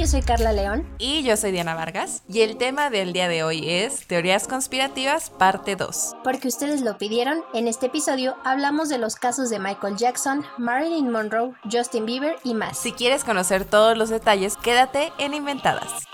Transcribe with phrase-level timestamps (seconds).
[0.00, 0.88] Yo soy Carla León.
[0.98, 2.22] Y yo soy Diana Vargas.
[2.26, 6.16] Y el tema del día de hoy es Teorías conspirativas, parte 2.
[6.24, 11.10] Porque ustedes lo pidieron, en este episodio hablamos de los casos de Michael Jackson, Marilyn
[11.10, 12.78] Monroe, Justin Bieber y más.
[12.78, 16.06] Si quieres conocer todos los detalles, quédate en Inventadas.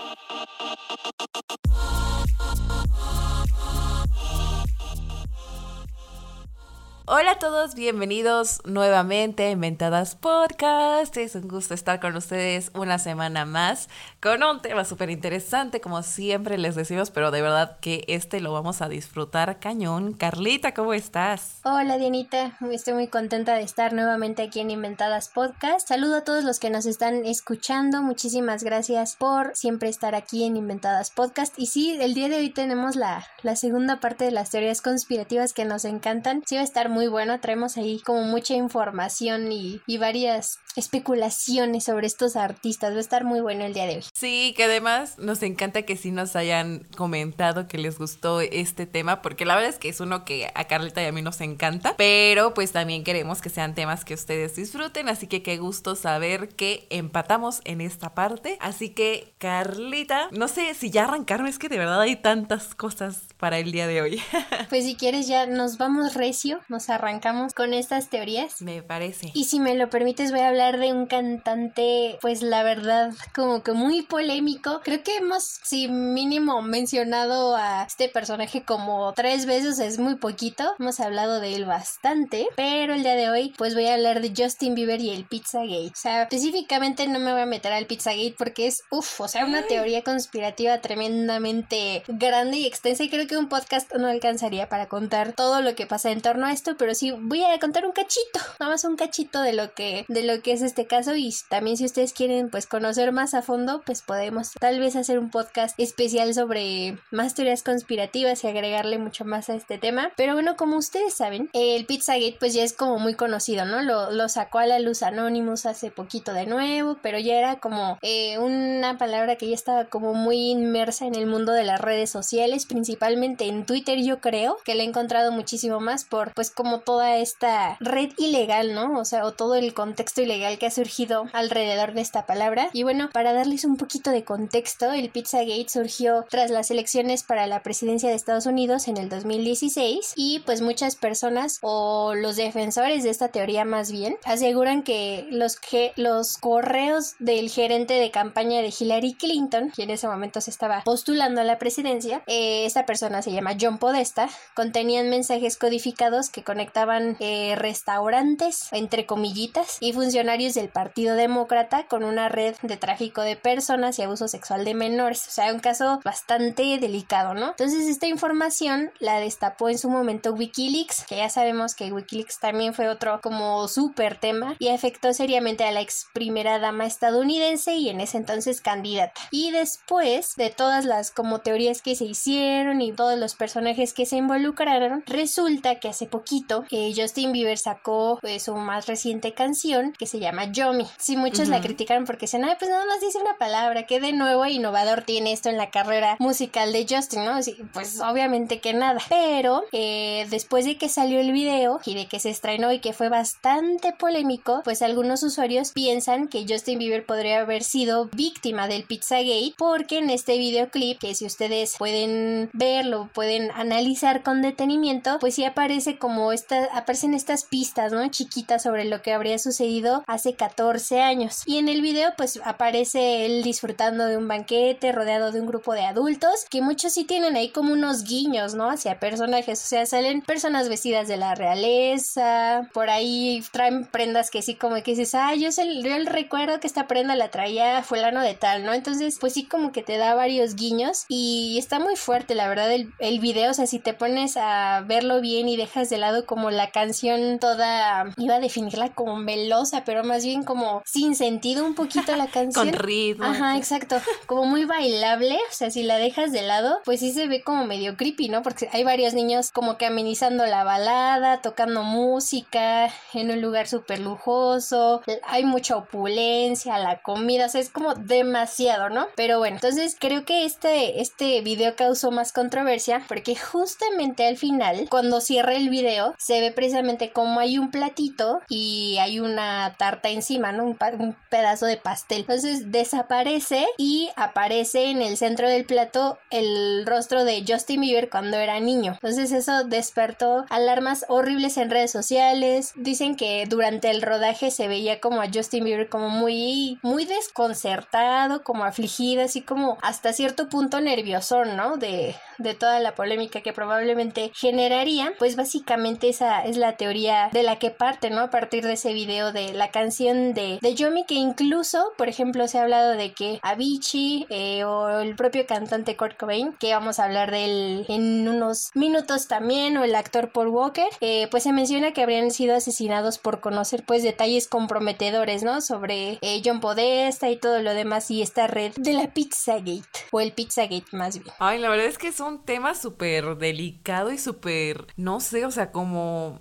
[7.09, 11.15] Hola a todos, bienvenidos nuevamente a Inventadas Podcast.
[11.15, 13.87] Es un gusto estar con ustedes una semana más
[14.21, 18.51] con un tema súper interesante, como siempre les decimos, pero de verdad que este lo
[18.51, 20.15] vamos a disfrutar cañón.
[20.15, 21.61] Carlita, ¿cómo estás?
[21.63, 25.87] Hola Dianita, estoy muy contenta de estar nuevamente aquí en Inventadas Podcast.
[25.87, 30.57] Saludo a todos los que nos están escuchando, muchísimas gracias por siempre estar aquí en
[30.57, 31.57] Inventadas Podcast.
[31.57, 35.53] Y sí, el día de hoy tenemos la, la segunda parte de las teorías conspirativas
[35.53, 36.43] que nos encantan.
[36.45, 41.83] Sí va a estar muy bueno, traemos ahí como mucha información y, y varias especulaciones
[41.83, 42.93] sobre estos artistas.
[42.93, 44.05] Va a estar muy bueno el día de hoy.
[44.13, 49.21] Sí, que además nos encanta que sí nos hayan comentado que les gustó este tema,
[49.21, 51.95] porque la verdad es que es uno que a Carlita y a mí nos encanta,
[51.97, 56.49] pero pues también queremos que sean temas que ustedes disfruten, así que qué gusto saber
[56.49, 58.57] que empatamos en esta parte.
[58.61, 63.21] Así que Carlita, no sé si ya arrancarme, es que de verdad hay tantas cosas
[63.37, 64.21] para el día de hoy.
[64.69, 68.61] pues si quieres ya nos vamos recio, nos arrancamos con estas teorías.
[68.61, 69.31] Me parece.
[69.33, 73.63] Y si me lo permites voy a hablar de un cantante, pues la verdad, como
[73.63, 74.81] que muy polémico.
[74.83, 80.73] Creo que hemos, si mínimo, mencionado a este personaje como tres veces, es muy poquito.
[80.79, 84.33] Hemos hablado de él bastante, pero el día de hoy, pues voy a hablar de
[84.35, 85.91] Justin Bieber y el Pizzagate.
[85.91, 89.45] O sea, específicamente no me voy a meter al Pizzagate porque es, uff, o sea,
[89.45, 94.87] una teoría conspirativa tremendamente grande y extensa y creo que un podcast no alcanzaría para
[94.87, 97.91] contar todo lo que pasa en torno a esto, pero sí voy a contar un
[97.91, 101.33] cachito, nada más un cachito de lo que de lo que es este caso y
[101.49, 105.29] también si ustedes quieren pues conocer más a fondo, pues podemos tal vez hacer un
[105.29, 110.11] podcast especial sobre más teorías conspirativas y agregarle mucho más a este tema.
[110.15, 113.81] Pero bueno, como ustedes saben, el Pizzagate pues ya es como muy conocido, ¿no?
[113.81, 117.97] Lo, lo sacó a la luz Anonymous hace poquito de nuevo, pero ya era como
[118.01, 122.09] eh, una palabra que ya estaba como muy inmersa en el mundo de las redes
[122.09, 126.66] sociales, principalmente en Twitter yo creo, que le he encontrado muchísimo más por pues como
[126.81, 128.99] toda esta red ilegal, ¿no?
[128.99, 132.69] O sea, o todo el contexto ilegal que ha surgido alrededor de esta palabra.
[132.73, 137.47] Y bueno, para darles un poquito de contexto, el Pizzagate surgió tras las elecciones para
[137.47, 143.03] la presidencia de Estados Unidos en el 2016 y pues muchas personas o los defensores
[143.03, 148.61] de esta teoría más bien aseguran que los, que los correos del gerente de campaña
[148.61, 152.85] de Hillary Clinton, que en ese momento se estaba postulando a la presidencia, eh, esta
[152.85, 159.93] persona se llama John Podesta, contenían mensajes codificados que conectaban eh, restaurantes, entre comillitas, y
[159.93, 164.73] funcionarios del Partido Demócrata con una red de tráfico de personas y abuso sexual de
[164.73, 165.27] menores.
[165.27, 167.49] O sea, un caso bastante delicado, ¿no?
[167.49, 172.73] Entonces, esta información la destapó en su momento Wikileaks, que ya sabemos que Wikileaks también
[172.73, 177.89] fue otro como súper tema y afectó seriamente a la ex primera dama estadounidense y
[177.89, 179.21] en ese entonces candidata.
[179.29, 184.07] Y después de todas las como teorías que se hicieron y todos los personajes que
[184.07, 186.36] se involucraron, resulta que hace poquito
[186.71, 190.85] eh, Justin Bieber sacó pues, su más reciente canción que se llama Yomi.
[190.97, 194.13] Sí, muchos la criticaron porque dicen, ay, pues nada más dice una palabra, que de
[194.13, 197.41] nuevo e innovador tiene esto en la carrera musical de Justin, ¿no?
[197.41, 198.99] Sí, pues obviamente que nada.
[199.09, 202.93] Pero eh, después de que salió el video y de que se estrenó y que
[202.93, 208.83] fue bastante polémico, pues algunos usuarios piensan que Justin Bieber podría haber sido víctima del
[208.83, 215.35] Pizzagate porque en este videoclip, que si ustedes pueden verlo, pueden analizar con detenimiento, pues
[215.35, 216.26] sí aparece como
[216.73, 218.07] aparecen estas pistas, ¿no?
[218.09, 221.43] Chiquitas sobre lo que habría sucedido hace 14 años.
[221.45, 225.73] Y en el video pues aparece él disfrutando de un banquete rodeado de un grupo
[225.73, 228.69] de adultos que muchos sí tienen ahí como unos guiños, ¿no?
[228.69, 234.41] Hacia personajes, o sea, salen personas vestidas de la realeza, por ahí traen prendas que
[234.41, 237.83] sí como que dices, ah, yo, sé, yo el recuerdo que esta prenda la traía
[237.83, 238.73] fulano de tal, ¿no?
[238.73, 242.71] Entonces pues sí como que te da varios guiños y está muy fuerte la verdad
[242.71, 246.16] el, el video, o sea, si te pones a verlo bien y dejas de lado
[246.25, 251.65] como la canción toda, iba a definirla como melosa, pero más bien como sin sentido
[251.65, 252.69] un poquito la canción.
[252.69, 253.25] Con ritmo.
[253.25, 253.97] Ajá, exacto.
[254.25, 257.65] Como muy bailable, o sea, si la dejas de lado, pues sí se ve como
[257.65, 258.41] medio creepy, ¿no?
[258.41, 263.99] Porque hay varios niños como que amenizando la balada, tocando música en un lugar súper
[263.99, 269.07] lujoso, hay mucha opulencia, la comida, o sea, es como demasiado, ¿no?
[269.15, 274.87] Pero bueno, entonces creo que este, este video causó más controversia porque justamente al final,
[274.89, 280.09] cuando cierra el video, se ve precisamente como hay un platito y hay una tarta
[280.09, 280.63] encima, ¿no?
[280.63, 282.21] Un, un pedazo de pastel.
[282.21, 288.37] Entonces desaparece y aparece en el centro del plato el rostro de Justin Bieber cuando
[288.37, 288.93] era niño.
[288.93, 292.73] Entonces eso despertó alarmas horribles en redes sociales.
[292.75, 298.43] Dicen que durante el rodaje se veía como a Justin Bieber como muy, muy desconcertado,
[298.43, 301.77] como afligido, así como hasta cierto punto nervioso, ¿no?
[301.77, 305.13] De, de toda la polémica que probablemente generaría.
[305.17, 308.21] Pues básicamente esa es la teoría de la que parte, ¿no?
[308.21, 312.47] A partir de ese video de la canción de, de Yomi, que incluso, por ejemplo,
[312.47, 316.99] se ha hablado de que Avicii eh, o el propio cantante Kurt Cobain, que vamos
[316.99, 321.43] a hablar de él en unos minutos también, o el actor Paul Walker, eh, pues
[321.43, 325.61] se menciona que habrían sido asesinados por conocer pues detalles comprometedores, ¿no?
[325.61, 330.19] Sobre eh, John Podesta y todo lo demás y esta red de la Pizzagate, o
[330.19, 331.33] el Pizzagate más bien.
[331.39, 335.51] Ay, la verdad es que es un tema súper delicado y súper, no sé, o
[335.51, 335.86] sea, como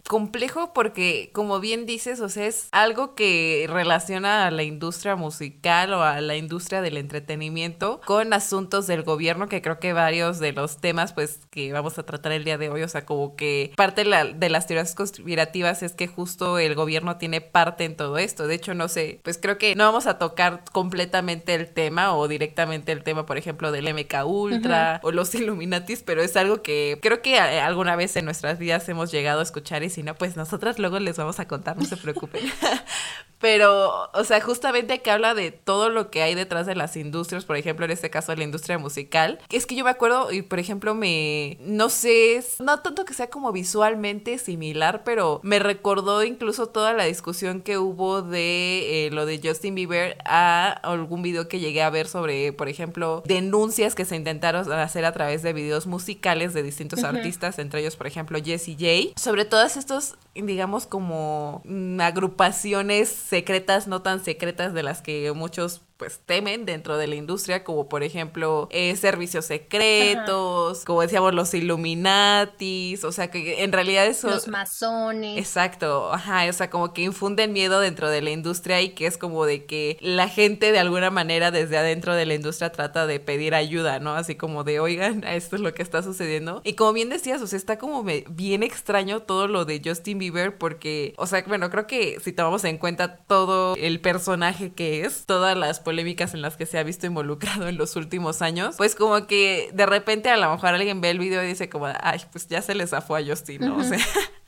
[0.08, 5.92] complejo porque, como bien dices, o sea, es algo que relaciona a la industria musical
[5.92, 10.52] o a la industria del entretenimiento con asuntos del gobierno, que creo que varios de
[10.52, 13.72] los temas, pues, que vamos a tratar el día de hoy, o sea, como que
[13.76, 18.46] parte de, las teorías conspirativas es que justo el gobierno tiene parte en todo esto.
[18.46, 22.28] De hecho, no sé, pues creo que no vamos a tocar completamente el tema o
[22.28, 26.98] directamente el tema, por ejemplo, del MK Ultra o los Illuminatis, pero es algo que
[27.02, 30.36] creo que eh, alguna vez en nuestras vidas hemos llegado escuchar y si no, pues
[30.36, 32.42] nosotras luego les vamos a contar, no se preocupen.
[33.38, 37.44] Pero, o sea, justamente que habla de todo lo que hay detrás de las industrias,
[37.44, 39.38] por ejemplo, en este caso de la industria musical.
[39.50, 43.28] Es que yo me acuerdo, y por ejemplo, me, no sé, no tanto que sea
[43.28, 49.26] como visualmente similar, pero me recordó incluso toda la discusión que hubo de eh, lo
[49.26, 54.04] de Justin Bieber a algún video que llegué a ver sobre, por ejemplo, denuncias que
[54.04, 58.38] se intentaron hacer a través de videos musicales de distintos artistas, entre ellos, por ejemplo,
[58.42, 65.02] Jessie J, sobre todas estos, digamos, como mm, agrupaciones secretas, no tan secretas de las
[65.02, 71.02] que muchos pues temen dentro de la industria, como por ejemplo eh, servicios secretos, como
[71.02, 74.28] decíamos los Illuminatis, o sea que en realidad eso...
[74.28, 75.38] Los masones.
[75.38, 79.16] Exacto, ajá, o sea como que infunden miedo dentro de la industria y que es
[79.18, 83.20] como de que la gente de alguna manera desde adentro de la industria trata de
[83.20, 84.14] pedir ayuda, ¿no?
[84.14, 86.60] Así como de, oigan, esto es lo que está sucediendo.
[86.64, 90.58] Y como bien decías, o sea, está como bien extraño todo lo de Justin Bieber
[90.58, 95.24] porque, o sea, bueno, creo que si tomamos en cuenta todo el personaje que es,
[95.26, 98.96] todas las polémicas en las que se ha visto involucrado en los últimos años, pues
[98.96, 102.20] como que de repente a lo mejor alguien ve el video y dice como, ay,
[102.32, 103.76] pues ya se le zafó a Justin, ¿no?
[103.76, 104.04] O sea...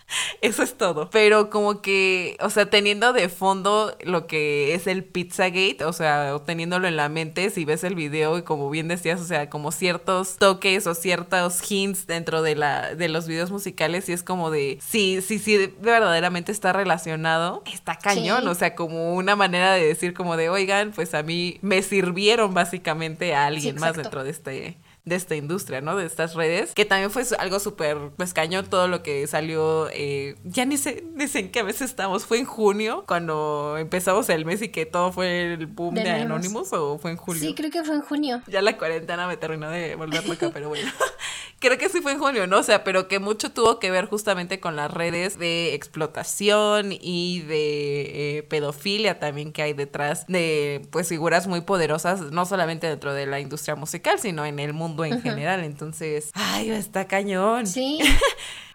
[0.40, 1.10] Eso es todo.
[1.10, 6.36] Pero como que, o sea, teniendo de fondo lo que es el Pizzagate, o sea,
[6.44, 9.72] teniéndolo en la mente, si ves el video y como bien decías, o sea, como
[9.72, 14.50] ciertos toques o ciertos hints dentro de la de los videos musicales y es como
[14.50, 19.86] de sí, sí, sí, verdaderamente está relacionado, está cañón, o sea, como una manera de
[19.86, 24.30] decir como de, "Oigan, pues a mí me sirvieron básicamente a alguien más dentro de
[24.30, 24.76] este
[25.08, 25.96] de esta industria, ¿no?
[25.96, 30.36] De estas redes, que también fue algo súper pues cañón todo lo que salió, eh,
[30.44, 34.44] ya ni sé, ni sé en qué veces estamos, fue en junio cuando empezamos el
[34.44, 37.40] mes y que todo fue el boom de, Anonymous o fue en julio.
[37.40, 38.42] Sí, creo que fue en junio.
[38.46, 40.90] Ya la cuarentena me terminó de volver loca, pero bueno.
[41.60, 42.58] creo que sí fue en junio, ¿no?
[42.58, 47.40] O sea, pero que mucho tuvo que ver justamente con las redes de explotación y
[47.42, 53.12] de eh, pedofilia también que hay detrás de pues figuras muy poderosas, no solamente dentro
[53.12, 55.64] de la industria musical, sino en el mundo en general.
[55.64, 57.66] Entonces, ay, está cañón.
[57.66, 57.98] Sí.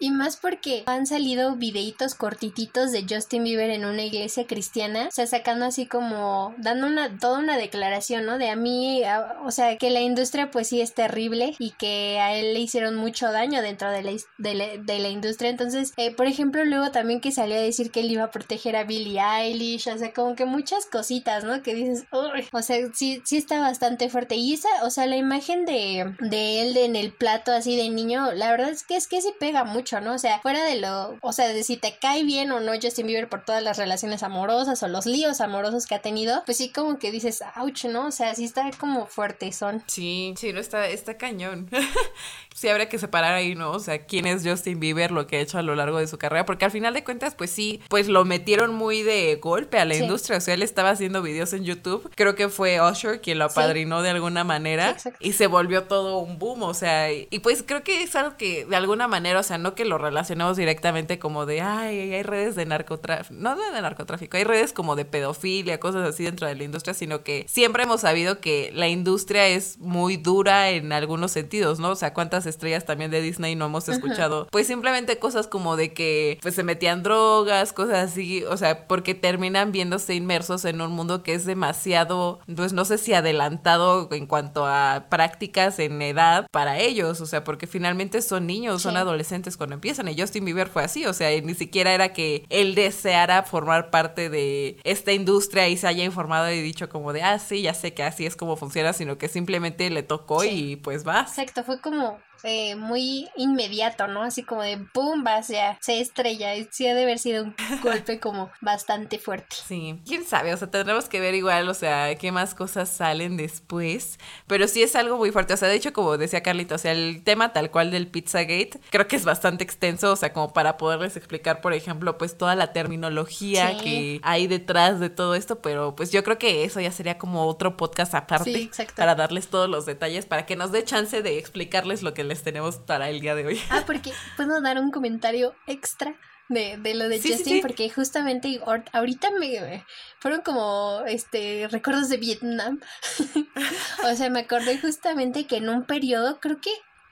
[0.03, 5.11] Y más porque han salido videitos cortititos de Justin Bieber en una iglesia cristiana, o
[5.11, 8.37] sea, sacando así como, dando una, toda una declaración, ¿no?
[8.37, 9.01] De a mí,
[9.45, 12.95] o sea, que la industria pues sí es terrible y que a él le hicieron
[12.95, 15.51] mucho daño dentro de la, de la, industria.
[15.51, 18.75] Entonces, eh, por ejemplo, luego también que salió a decir que él iba a proteger
[18.75, 21.61] a Billie Eilish, o sea, como que muchas cositas, ¿no?
[21.61, 22.47] Que dices, Uy.
[22.51, 24.35] o sea, sí, sí está bastante fuerte.
[24.35, 28.31] Y esa, o sea, la imagen de, de él en el plato así de niño,
[28.33, 30.13] la verdad es que es que sí pega mucho ¿no?
[30.13, 33.07] O sea, fuera de lo, o sea, de si te cae bien o no Justin
[33.07, 36.69] Bieber por todas las relaciones amorosas o los líos amorosos que ha tenido, pues sí
[36.69, 38.07] como que dices, ouch, ¿no?
[38.07, 39.83] O sea, sí está como fuerte son.
[39.87, 41.69] Sí, sí, no está, está cañón.
[42.53, 43.71] sí habría que separar ahí, ¿no?
[43.71, 46.17] O sea, quién es Justin Bieber, lo que ha hecho a lo largo de su
[46.17, 49.85] carrera, porque al final de cuentas, pues sí, pues lo metieron muy de golpe a
[49.85, 53.39] la industria, o sea, él estaba haciendo videos en YouTube, creo que fue Usher quien
[53.39, 57.39] lo apadrinó de alguna manera y se volvió todo un boom, o sea, y, y
[57.39, 60.57] pues creo que es algo que de alguna manera, o sea, no que lo relacionemos
[60.57, 65.05] directamente como de, ay, hay redes de narcotráfico, no de narcotráfico, hay redes como de
[65.05, 69.47] pedofilia, cosas así dentro de la industria, sino que siempre hemos sabido que la industria
[69.47, 71.91] es muy dura en algunos sentidos, ¿no?
[71.91, 75.93] O sea, cuántas estrellas también de Disney no hemos escuchado, pues simplemente cosas como de
[75.93, 80.91] que pues se metían drogas, cosas así, o sea, porque terminan viéndose inmersos en un
[80.91, 86.47] mundo que es demasiado, pues no sé si adelantado en cuanto a prácticas en edad
[86.51, 90.67] para ellos, o sea, porque finalmente son niños, son adolescentes cuando empiezan y Justin Bieber
[90.67, 95.67] fue así, o sea, ni siquiera era que él deseara formar parte de esta industria
[95.69, 98.35] y se haya informado y dicho como de, ah, sí, ya sé que así es
[98.35, 101.21] como funciona, sino que simplemente le tocó y pues va.
[101.21, 104.23] Exacto, fue como eh, muy inmediato, ¿no?
[104.23, 106.51] Así como de boom, vas ya, se estrella.
[106.71, 109.55] Sí ha de haber sido un golpe como bastante fuerte.
[109.65, 113.37] Sí, quién sabe, o sea, tendremos que ver igual, o sea, qué más cosas salen
[113.37, 114.19] después.
[114.47, 116.91] Pero sí es algo muy fuerte, o sea, de hecho, como decía Carlito, o sea,
[116.91, 120.77] el tema tal cual del Pizzagate, creo que es bastante extenso, o sea, como para
[120.77, 125.95] poderles explicar, por ejemplo, pues toda la terminología que hay detrás de todo esto, pero
[125.95, 129.85] pues yo creo que eso ya sería como otro podcast aparte para darles todos los
[129.85, 133.35] detalles, para que nos dé chance de explicarles lo que les tenemos para el día
[133.35, 133.61] de hoy.
[133.69, 136.15] Ah, porque puedo dar un comentario extra
[136.49, 138.59] de, de lo de Justin, porque justamente
[138.91, 139.85] ahorita me
[140.19, 142.79] fueron como este recuerdos de Vietnam.
[144.03, 146.71] o sea, me acordé justamente que en un periodo, creo que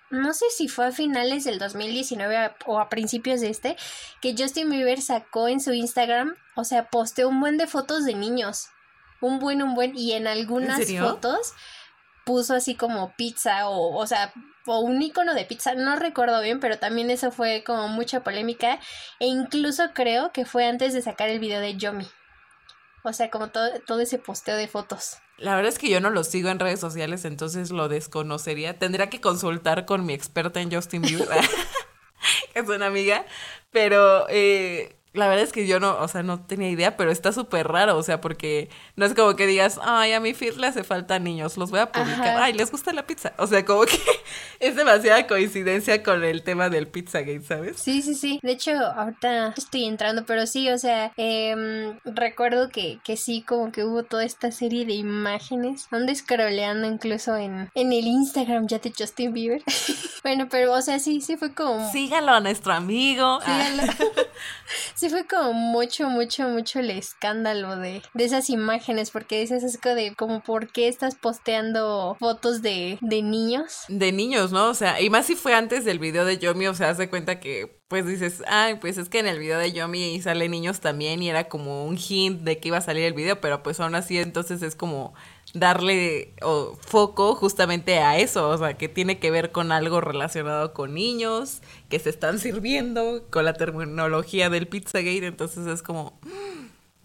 [0.10, 3.78] no sé si fue a finales del 2019 o a principios de este,
[4.22, 8.13] que Justin Bieber sacó en su Instagram, o sea, posteó un buen de fotos de
[8.13, 8.68] niños.
[9.22, 11.54] Un buen, un buen, y en algunas fotos
[12.25, 14.34] puso así como pizza o, o sea,
[14.65, 18.80] o un icono de pizza, no recuerdo bien, pero también eso fue como mucha polémica
[19.20, 22.08] e incluso creo que fue antes de sacar el video de Yomi.
[23.03, 25.18] O sea, como todo, todo ese posteo de fotos.
[25.38, 28.77] La verdad es que yo no lo sigo en redes sociales, entonces lo desconocería.
[28.77, 31.27] Tendría que consultar con mi experta en Justin Bieber,
[32.53, 33.25] que es una amiga,
[33.72, 37.34] pero eh, la verdad es que yo no, o sea, no tenía idea, pero está
[37.34, 40.68] súper raro, o sea, porque no es como que digas, ay, a mi feed le
[40.68, 43.34] hace falta niños, los voy a publicar, ay, les gusta la pizza.
[43.38, 43.98] O sea, como que
[44.60, 47.77] es demasiada coincidencia con el tema del Pizzagate, ¿sabes?
[47.77, 48.39] Sí, sí, sí.
[48.41, 53.72] De hecho, ahorita estoy entrando, pero sí, o sea, eh, recuerdo que, que sí, como
[53.72, 55.88] que hubo toda esta serie de imágenes.
[55.91, 59.62] Ando scrolleando incluso en, en el Instagram ya de Justin Bieber.
[60.24, 61.91] bueno, pero, o sea, sí, sí fue como.
[61.91, 63.39] Sígalo a nuestro amigo.
[63.41, 63.94] Sígalo.
[65.01, 69.81] sí fue como mucho, mucho, mucho el escándalo de, de esas imágenes, porque dices es
[69.81, 73.86] de como por qué estás posteando fotos de, de niños.
[73.88, 74.70] De niños, ¿no?
[74.70, 77.39] O sea, y más si fue antes del video de Yomi, o sea, hace cuenta
[77.39, 81.24] que pues dices, ay, pues es que en el video de Yomi sale niños también
[81.24, 83.96] y era como un hint de que iba a salir el video, pero pues aún
[83.96, 85.15] así entonces es como
[85.53, 86.34] darle
[86.81, 91.62] foco justamente a eso, o sea, que tiene que ver con algo relacionado con niños
[91.89, 96.20] que se están sirviendo, con la terminología del Pizzagate, entonces es como,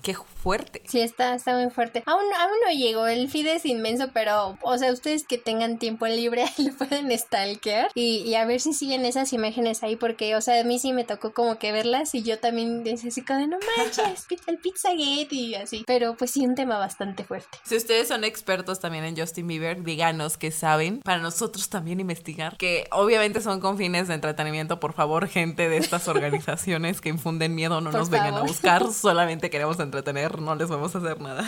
[0.07, 0.83] qué fuerte.
[0.87, 2.05] Sí, está, está muy fuerte.
[2.07, 6.07] Aún, aún no llegó, el feed es inmenso, pero, o sea, ustedes que tengan tiempo
[6.07, 10.41] libre lo pueden stalkear y, y a ver si siguen esas imágenes ahí, porque, o
[10.41, 13.41] sea, a mí sí me tocó como que verlas y yo también decía así como
[13.41, 15.83] de no manches, el Pizzagate y así.
[15.89, 17.59] Pero pues sí, un tema bastante fuerte.
[17.65, 22.57] Si ustedes son expertos también en Justin Bieber, díganos que saben para nosotros también investigar,
[22.59, 27.57] que obviamente son con fines de entretenimiento, por favor, gente de estas organizaciones que infunden
[27.57, 29.96] miedo, no nos vengan a buscar, solamente queremos entretener
[30.39, 31.45] no les vamos a hacer nada.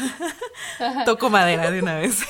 [1.05, 2.21] Toco madera de una vez.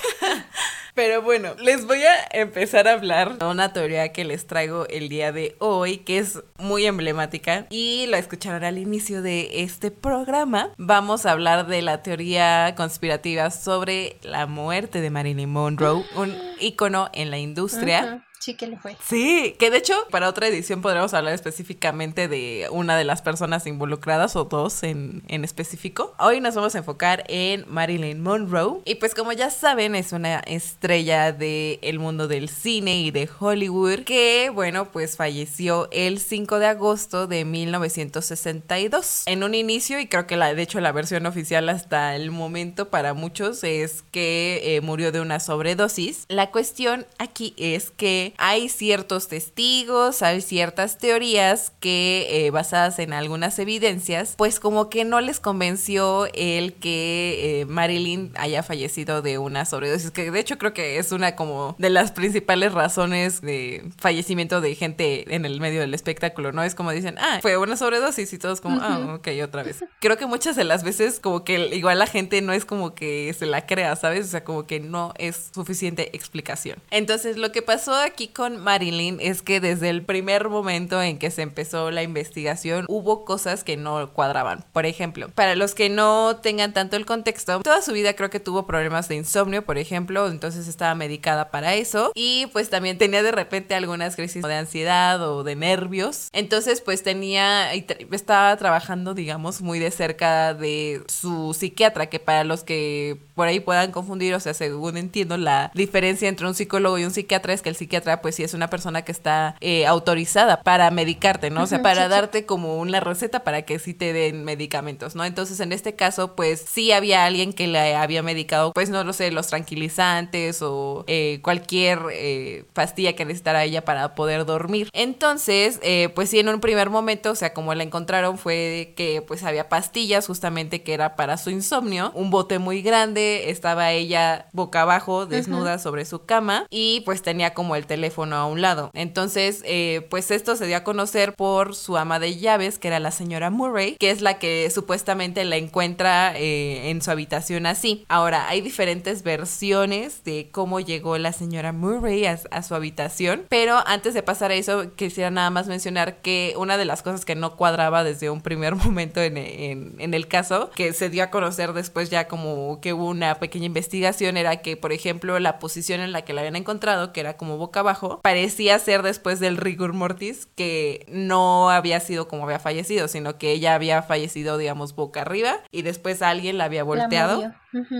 [0.98, 5.08] Pero bueno, les voy a empezar a hablar de una teoría que les traigo el
[5.08, 10.70] día de hoy, que es muy emblemática y la escucharán al inicio de este programa.
[10.76, 17.10] Vamos a hablar de la teoría conspirativa sobre la muerte de Marilyn Monroe, un ícono
[17.12, 18.24] en la industria.
[18.40, 18.96] Sí, que le fue.
[19.04, 23.66] Sí, que de hecho para otra edición podremos hablar específicamente de una de las personas
[23.66, 26.14] involucradas o dos en, en específico.
[26.18, 30.38] Hoy nos vamos a enfocar en Marilyn Monroe y pues como ya saben es una
[30.40, 36.58] estrella del el mundo del cine y de Hollywood que bueno pues falleció el 5
[36.58, 39.24] de agosto de 1962.
[39.26, 42.88] En un inicio y creo que la, de hecho la versión oficial hasta el momento
[42.88, 46.24] para muchos es que eh, murió de una sobredosis.
[46.28, 53.12] La cuestión aquí es que hay ciertos testigos, hay ciertas teorías que eh, basadas en
[53.12, 59.38] algunas evidencias, pues como que no les convenció el que eh, Marilyn haya fallecido de
[59.38, 63.88] una sobredosis, que de hecho creo que es una como de las principales razones de
[63.98, 66.62] fallecimiento de gente en el medio del espectáculo, ¿no?
[66.62, 69.84] Es como dicen, ah, fue una sobredosis y todos como, ah, ok, otra vez.
[70.00, 73.34] Creo que muchas de las veces como que igual la gente no es como que
[73.38, 74.26] se la crea, ¿sabes?
[74.26, 76.78] O sea, como que no es suficiente explicación.
[76.90, 81.20] Entonces lo que pasó aquí aquí con Marilyn es que desde el primer momento en
[81.20, 84.64] que se empezó la investigación hubo cosas que no cuadraban.
[84.72, 88.40] Por ejemplo, para los que no tengan tanto el contexto, toda su vida creo que
[88.40, 93.22] tuvo problemas de insomnio, por ejemplo, entonces estaba medicada para eso y pues también tenía
[93.22, 96.28] de repente algunas crisis de ansiedad o de nervios.
[96.32, 102.64] Entonces pues tenía, estaba trabajando digamos muy de cerca de su psiquiatra, que para los
[102.64, 107.04] que por ahí puedan confundir, o sea, según entiendo, la diferencia entre un psicólogo y
[107.04, 110.62] un psiquiatra es que el psiquiatra, pues sí es una persona que está eh, autorizada
[110.62, 111.62] para medicarte, ¿no?
[111.62, 115.24] O sea, para darte como una receta para que sí te den medicamentos, ¿no?
[115.24, 119.12] Entonces, en este caso, pues sí había alguien que le había medicado, pues no lo
[119.12, 124.88] sé, los tranquilizantes o eh, cualquier eh, pastilla que necesitara ella para poder dormir.
[124.92, 125.80] Entonces,
[126.14, 129.68] pues sí, en un primer momento, o sea, como la encontraron fue que pues había
[129.68, 135.26] pastillas justamente que era para su insomnio, un bote muy grande, estaba ella boca abajo,
[135.26, 138.90] desnuda sobre su cama y pues tenía como el teléfono a un lado.
[138.94, 142.98] Entonces, eh, pues esto se dio a conocer por su ama de llaves, que era
[142.98, 148.04] la señora Murray, que es la que supuestamente la encuentra eh, en su habitación así.
[148.08, 154.14] Ahora, hay diferentes versiones de cómo llegó la señora Murray a, su habitación, pero antes
[154.14, 157.56] de pasar a eso, quisiera nada más mencionar que una de las cosas que no
[157.56, 162.26] cuadraba desde un primer momento en, el caso, que se dio a conocer después ya
[162.26, 166.22] como que hubo un una pequeña investigación era que, por ejemplo, la posición en la
[166.22, 170.46] que la habían encontrado, que era como boca abajo, parecía ser después del rigor mortis,
[170.54, 175.60] que no había sido como había fallecido, sino que ella había fallecido, digamos, boca arriba
[175.70, 177.52] y después alguien la había volteado.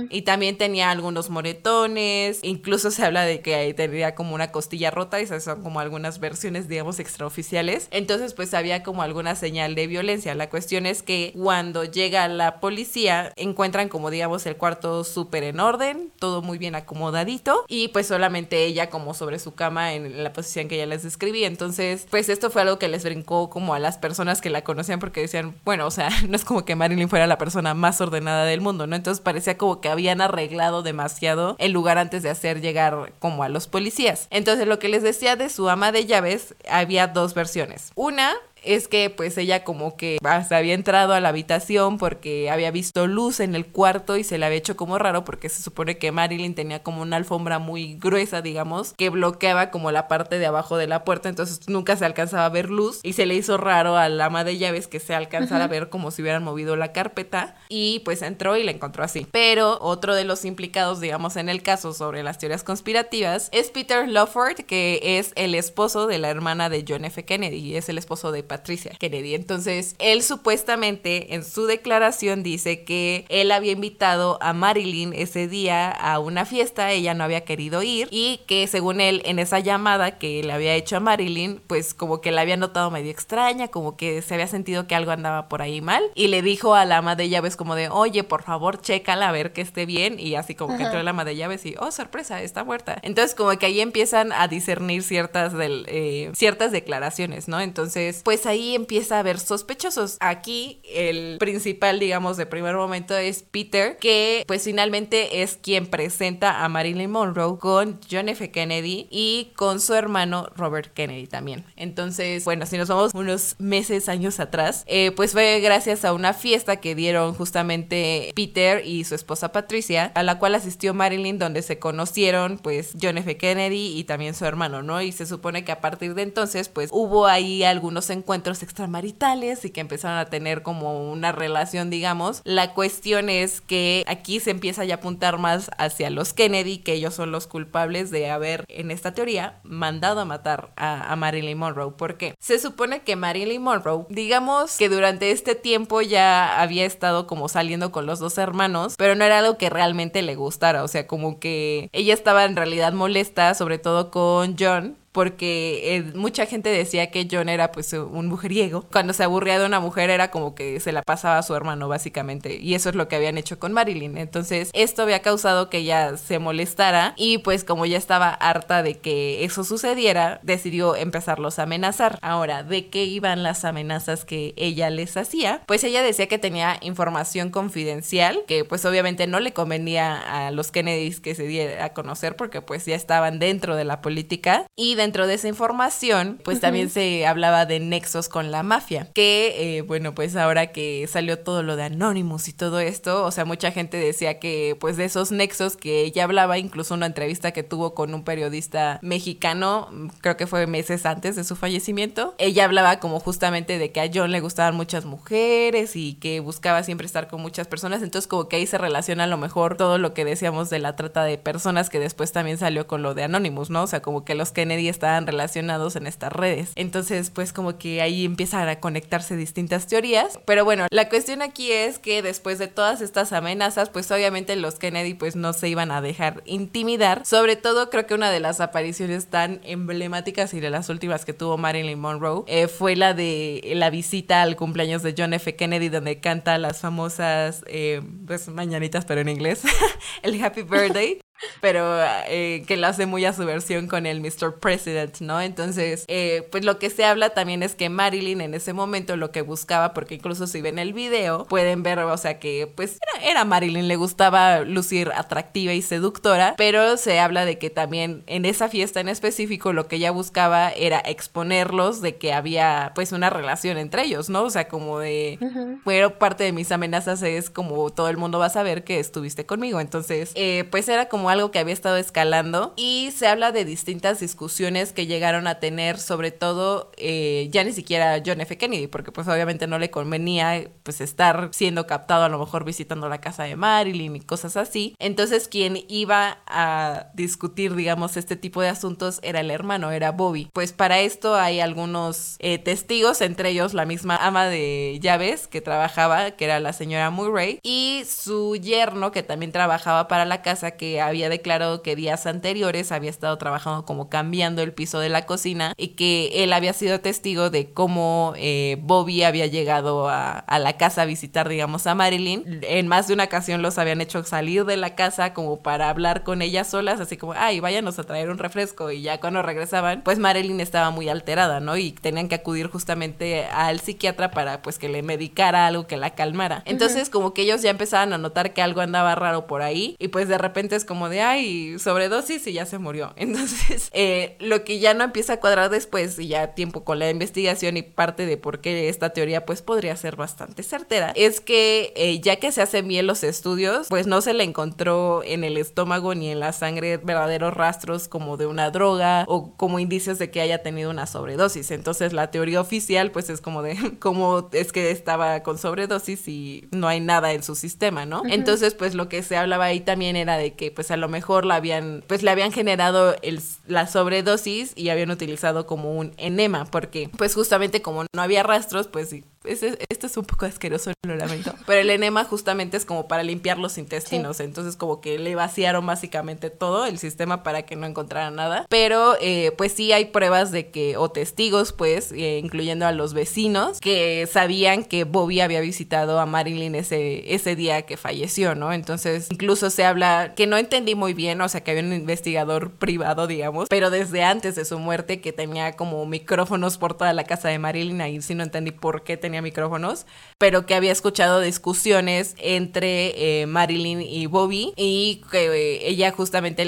[0.08, 4.90] Y también tenía algunos moretones, incluso se habla de que ahí tenía como una costilla
[4.90, 7.86] rota, y esas son como algunas versiones, digamos, extraoficiales.
[7.90, 10.34] Entonces, pues había como alguna señal de violencia.
[10.34, 15.60] La cuestión es que cuando llega la policía, encuentran como, digamos, el cuarto súper en
[15.60, 20.32] orden, todo muy bien acomodadito, y pues solamente ella como sobre su cama en la
[20.32, 21.44] posición que ya les describí.
[21.44, 25.00] Entonces, pues esto fue algo que les brincó como a las personas que la conocían
[25.00, 28.44] porque decían, bueno, o sea, no es como que Marilyn fuera la persona más ordenada
[28.44, 28.96] del mundo, ¿no?
[28.96, 33.48] Entonces parecía como que habían arreglado demasiado el lugar antes de hacer llegar como a
[33.48, 34.28] los policías.
[34.30, 37.92] Entonces lo que les decía de su ama de llaves, había dos versiones.
[37.94, 40.18] Una es que pues ella como que
[40.48, 44.38] se había entrado a la habitación porque había visto luz en el cuarto y se
[44.38, 47.94] le había hecho como raro porque se supone que Marilyn tenía como una alfombra muy
[47.94, 52.04] gruesa, digamos, que bloqueaba como la parte de abajo de la puerta, entonces nunca se
[52.04, 55.14] alcanzaba a ver luz y se le hizo raro al ama de llaves que se
[55.14, 59.04] alcanzara a ver como si hubieran movido la carpeta y pues entró y la encontró
[59.04, 59.26] así.
[59.30, 64.08] Pero otro de los implicados, digamos, en el caso sobre las teorías conspirativas es Peter
[64.08, 67.24] Lawford, que es el esposo de la hermana de John F.
[67.24, 69.34] Kennedy y es el esposo de Patricia Kennedy.
[69.34, 75.90] Entonces, él supuestamente en su declaración dice que él había invitado a Marilyn ese día
[75.90, 80.18] a una fiesta, ella no había querido ir y que según él en esa llamada
[80.18, 83.96] que le había hecho a Marilyn, pues como que la había notado medio extraña, como
[83.96, 86.98] que se había sentido que algo andaba por ahí mal y le dijo a la
[86.98, 90.34] ama de llaves como de, oye, por favor, chécala a ver que esté bien y
[90.34, 92.98] así como que entró la ama de llaves y, oh, sorpresa, está muerta.
[93.02, 97.60] Entonces como que ahí empiezan a discernir ciertas, del, eh, ciertas declaraciones, ¿no?
[97.60, 100.16] Entonces, pues ahí empieza a haber sospechosos.
[100.20, 106.64] Aquí el principal, digamos, de primer momento es Peter, que pues finalmente es quien presenta
[106.64, 108.50] a Marilyn Monroe con John F.
[108.50, 111.64] Kennedy y con su hermano Robert Kennedy también.
[111.76, 116.32] Entonces, bueno, si nos vamos unos meses, años atrás, eh, pues fue gracias a una
[116.32, 121.62] fiesta que dieron justamente Peter y su esposa Patricia, a la cual asistió Marilyn, donde
[121.62, 123.36] se conocieron pues John F.
[123.36, 125.02] Kennedy y también su hermano, ¿no?
[125.02, 129.64] Y se supone que a partir de entonces pues hubo ahí algunos encuentros encuentros extramaritales
[129.64, 132.42] y que empezaron a tener como una relación, digamos.
[132.44, 136.92] La cuestión es que aquí se empieza ya a apuntar más hacia los Kennedy, que
[136.92, 141.92] ellos son los culpables de haber, en esta teoría, mandado a matar a, Marilyn Monroe.
[141.92, 142.34] ¿Por qué?
[142.38, 147.92] Se supone que Marilyn Monroe, digamos que durante este tiempo ya había estado como saliendo
[147.92, 151.40] con los dos hermanos, pero no era algo que realmente le gustara, o sea, como
[151.40, 157.10] que ella estaba en realidad molesta, sobre todo con John, porque eh, mucha gente decía
[157.10, 158.86] que John era pues un mujeriego.
[158.92, 161.88] Cuando se aburría de una mujer era como que se la pasaba a su hermano
[161.88, 164.16] básicamente y eso es lo que habían hecho con Marilyn.
[164.16, 168.98] Entonces esto había causado que ella se molestara y pues como ya estaba harta de
[168.98, 172.20] que eso sucediera, decidió empezarlos a amenazar.
[172.22, 175.62] Ahora, ¿de qué iban las amenazas que ella les hacía?
[175.66, 180.70] Pues ella decía que tenía información confidencial que pues obviamente no le convenía a los
[180.70, 184.94] Kennedys que se diera a conocer porque pues ya estaban dentro de la política y
[184.94, 189.78] de dentro de esa información, pues también se hablaba de nexos con la mafia, que,
[189.78, 193.46] eh, bueno, pues ahora que salió todo lo de Anonymous y todo esto, o sea,
[193.46, 197.62] mucha gente decía que, pues de esos nexos que ella hablaba, incluso una entrevista que
[197.62, 199.88] tuvo con un periodista mexicano,
[200.20, 204.10] creo que fue meses antes de su fallecimiento, ella hablaba como justamente de que a
[204.12, 208.46] John le gustaban muchas mujeres y que buscaba siempre estar con muchas personas, entonces como
[208.46, 211.38] que ahí se relaciona a lo mejor todo lo que decíamos de la trata de
[211.38, 213.84] personas que después también salió con lo de Anonymous, ¿no?
[213.84, 216.72] O sea, como que los Kennedy estaban relacionados en estas redes.
[216.76, 221.72] Entonces, pues como que ahí empiezan a conectarse distintas teorías, pero bueno, la cuestión aquí
[221.72, 225.90] es que después de todas estas amenazas, pues obviamente los Kennedy pues no se iban
[225.90, 230.70] a dejar intimidar, sobre todo creo que una de las apariciones tan emblemáticas y de
[230.70, 235.14] las últimas que tuvo Marilyn Monroe eh, fue la de la visita al cumpleaños de
[235.16, 235.56] John F.
[235.56, 239.62] Kennedy donde canta las famosas eh, pues mañanitas pero en inglés
[240.22, 241.20] el Happy Birthday
[241.60, 241.98] pero
[242.28, 244.58] eh, que lo hace muy a su versión con el Mr.
[244.60, 245.40] President, ¿no?
[245.40, 249.30] Entonces, eh, pues lo que se habla también es que Marilyn en ese momento lo
[249.30, 253.30] que buscaba, porque incluso si ven el video, pueden ver, o sea, que pues era,
[253.30, 258.44] era Marilyn, le gustaba lucir atractiva y seductora, pero se habla de que también en
[258.44, 263.30] esa fiesta en específico lo que ella buscaba era exponerlos de que había pues una
[263.30, 264.42] relación entre ellos, ¿no?
[264.42, 265.38] O sea, como de,
[265.84, 269.46] pero parte de mis amenazas es como todo el mundo va a saber que estuviste
[269.46, 273.64] conmigo, entonces, eh, pues era como algo que había estado escalando y se habla de
[273.64, 278.56] distintas discusiones que llegaron a tener, sobre todo eh, ya ni siquiera John F.
[278.56, 283.08] Kennedy, porque pues obviamente no le convenía pues estar siendo captado a lo mejor visitando
[283.08, 284.94] la casa de Marilyn y cosas así.
[284.98, 290.48] Entonces quien iba a discutir, digamos, este tipo de asuntos era el hermano, era Bobby.
[290.52, 295.60] Pues para esto hay algunos eh, testigos, entre ellos la misma ama de llaves que
[295.60, 300.72] trabajaba, que era la señora Murray, y su yerno que también trabajaba para la casa
[300.72, 305.08] que había había declarado que días anteriores había estado trabajando como cambiando el piso de
[305.08, 310.44] la cocina y que él había sido testigo de cómo eh, Bobby había llegado a,
[310.58, 312.60] la casa a visitar, digamos, a Marilyn.
[312.62, 316.22] En más de una ocasión los habían hecho salir de la casa como para hablar
[316.22, 318.90] con ellas solas, así como, ay, váyanos a traer un refresco.
[318.90, 321.76] Y ya cuando regresaban, pues Marilyn estaba muy alterada, ¿no?
[321.76, 326.14] Y tenían que acudir justamente al psiquiatra para pues que le medicara algo que la
[326.14, 326.62] calmara.
[326.64, 330.08] Entonces como que ellos ya empezaban a notar que algo andaba raro por ahí y
[330.08, 333.12] pues de repente es como de, ay, sobredosis y ya se murió.
[333.16, 337.10] Entonces, eh, lo que ya no empieza a cuadrar después y ya tiempo con la
[337.10, 341.92] investigación y parte de por qué esta teoría pues podría ser bastante certera, es que
[341.96, 345.56] eh, ya que se hacen bien los estudios, pues no se le encontró en el
[345.56, 350.30] estómago ni en la sangre verdaderos rastros como de una droga o como indicios de
[350.30, 351.70] que haya tenido una sobredosis.
[351.70, 356.68] Entonces, la teoría oficial pues es como de cómo es que estaba con sobredosis y
[356.70, 358.22] no hay nada en su sistema, ¿no?
[358.28, 361.56] Entonces, pues lo que se hablaba ahí también era de que pues lo mejor la
[361.56, 367.10] habían, pues le habían generado el, la sobredosis y habían utilizado como un enema, porque
[367.16, 369.14] pues justamente como no había rastros, pues
[369.56, 371.54] sí, esto es un poco asqueroso, lo lamento.
[371.66, 374.40] Pero el enema justamente es como para limpiar los intestinos.
[374.40, 378.66] Entonces, como que le vaciaron básicamente todo el sistema para que no encontrara nada.
[378.68, 383.14] Pero, eh, pues sí hay pruebas de que, o testigos, pues, eh, incluyendo a los
[383.14, 388.72] vecinos, que sabían que Bobby había visitado a Marilyn ese, ese día que falleció, ¿no?
[388.72, 392.72] Entonces, incluso se habla que no entendí muy bien, o sea, que había un investigador
[392.72, 397.24] privado, digamos, pero desde antes de su muerte que tenía como micrófonos por toda la
[397.24, 400.06] casa de Marilyn, ahí sí no entendí por qué tenía micrófonos,
[400.38, 406.62] pero que había escuchado discusiones entre eh, Marilyn y Bobby y que eh, ella justamente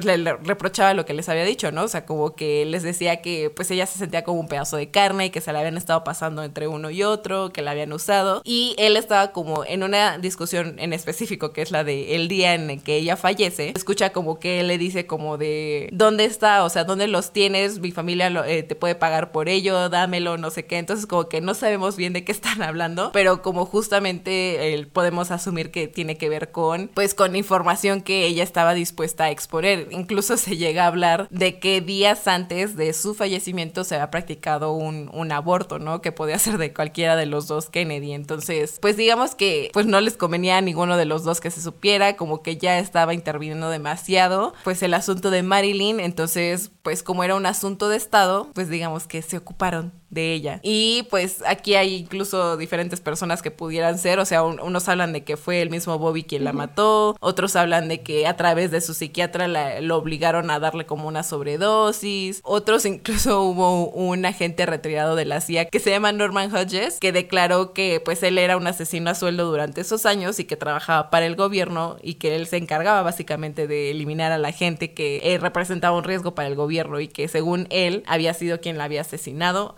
[0.00, 1.84] pues le, reprochaba lo que les había dicho, ¿no?
[1.84, 4.90] O sea, como que les decía que pues ella se sentía como un pedazo de
[4.90, 7.92] carne y que se la habían estado pasando entre uno y otro, que la habían
[7.92, 8.42] usado.
[8.44, 12.54] Y él estaba como en una discusión en específico, que es la de el día
[12.54, 13.72] en el que ella fallece.
[13.74, 16.64] Escucha como que él le dice como de, ¿dónde está?
[16.64, 17.80] O sea, ¿dónde los tienes?
[17.80, 20.78] Mi familia eh, te puede pagar por ello, dámelo, no sé qué.
[20.78, 25.70] Entonces como que no sabemos bien de qué están hablando, pero como justamente podemos asumir
[25.70, 30.36] que tiene que ver con, pues con información que ella estaba dispuesta a exponer incluso
[30.36, 35.10] se llega a hablar de que días antes de su fallecimiento se había practicado un,
[35.12, 36.00] un aborto, ¿no?
[36.00, 38.12] Que podía ser de cualquiera de los dos Kennedy.
[38.12, 41.62] Entonces, pues digamos que pues no les convenía a ninguno de los dos que se
[41.62, 47.24] supiera, como que ya estaba interviniendo demasiado, pues el asunto de Marilyn, entonces, pues como
[47.24, 50.60] era un asunto de Estado, pues digamos que se ocuparon de ella.
[50.62, 55.24] Y pues aquí hay incluso diferentes personas que pudieran ser, o sea, unos hablan de
[55.24, 58.80] que fue el mismo Bobby quien la mató, otros hablan de que a través de
[58.80, 64.66] su psiquiatra la, lo obligaron a darle como una sobredosis, otros incluso hubo un agente
[64.66, 68.56] retirado de la CIA que se llama Norman Hodges, que declaró que pues él era
[68.56, 72.36] un asesino a sueldo durante esos años y que trabajaba para el gobierno y que
[72.36, 76.48] él se encargaba básicamente de eliminar a la gente que eh, representaba un riesgo para
[76.48, 79.74] el gobierno y que según él había sido quien la había asesinado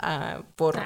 [0.57, 0.79] por...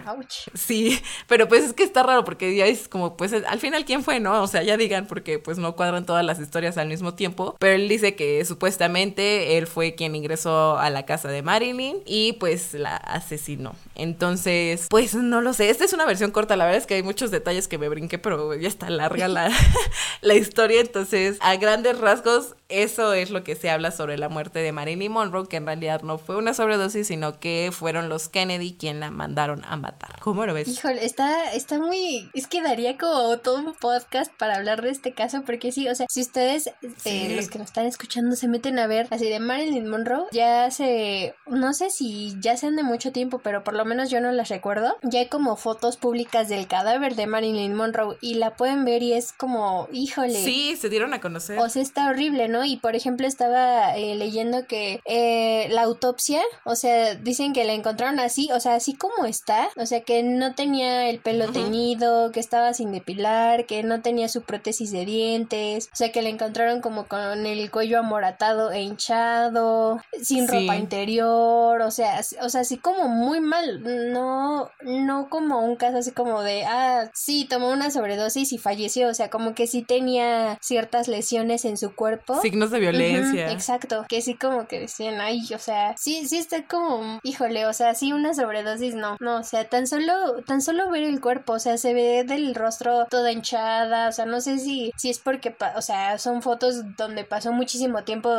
[0.55, 4.03] Sí, pero pues es que está raro porque ya es como pues al final quién
[4.03, 4.43] fue, ¿no?
[4.43, 7.75] O sea, ya digan porque pues no cuadran todas las historias al mismo tiempo, pero
[7.75, 12.75] él dice que supuestamente él fue quien ingresó a la casa de Marilyn y pues
[12.75, 13.75] la asesinó.
[13.95, 17.03] Entonces, pues no lo sé, esta es una versión corta, la verdad es que hay
[17.03, 19.51] muchos detalles que me brinqué, pero ya está larga la,
[20.21, 24.59] la historia, entonces a grandes rasgos eso es lo que se habla sobre la muerte
[24.59, 28.75] de Marilyn Monroe, que en realidad no fue una sobredosis, sino que fueron los Kennedy
[28.75, 30.21] quien la mandaron a matar.
[30.21, 30.69] ¿Cómo lo ves?
[30.69, 32.29] Híjole, está, está muy...
[32.35, 35.95] Es que daría como todo un podcast para hablar de este caso, porque sí, o
[35.95, 36.71] sea, si ustedes,
[37.07, 40.67] eh, los que nos están escuchando, se meten a ver así de Marilyn Monroe, ya
[40.67, 44.31] hace, no sé si ya sean de mucho tiempo, pero por lo menos yo no
[44.31, 48.85] las recuerdo, ya hay como fotos públicas del cadáver de Marilyn Monroe y la pueden
[48.85, 50.45] ver y es como, híjole.
[50.45, 51.59] Sí, se dieron a conocer.
[51.59, 52.65] O sea, está horrible, ¿no?
[52.65, 57.73] Y por ejemplo estaba eh, leyendo que eh, la autopsia, o sea, dicen que la
[57.73, 62.31] encontraron así, o sea, así como está, o sea, que no tenía el pelo teñido,
[62.33, 66.29] que estaba sin depilar, que no tenía su prótesis de dientes, o sea, que la
[66.29, 72.63] encontraron como con el cuello amoratado e hinchado, sin ropa interior, o sea, o sea,
[72.63, 77.71] así como muy mal, no, no como un caso así como de, ah, sí, tomó
[77.71, 82.41] una sobredosis y falleció, o sea, como que sí tenía ciertas lesiones en su cuerpo.
[82.41, 83.51] Signos de violencia.
[83.51, 87.73] exacto, que sí como que decían, ay, o sea, sí, sí está como, híjole, o
[87.73, 91.55] sea, sí una sobredosis, no, no, o sea, tan solo, tan solo ver el cuerpo,
[91.55, 95.19] o sea, se ve del rostro toda hinchada, o sea, no sé si, si es
[95.19, 98.31] porque, o sea, son fotos donde pasó muchísimo tiempo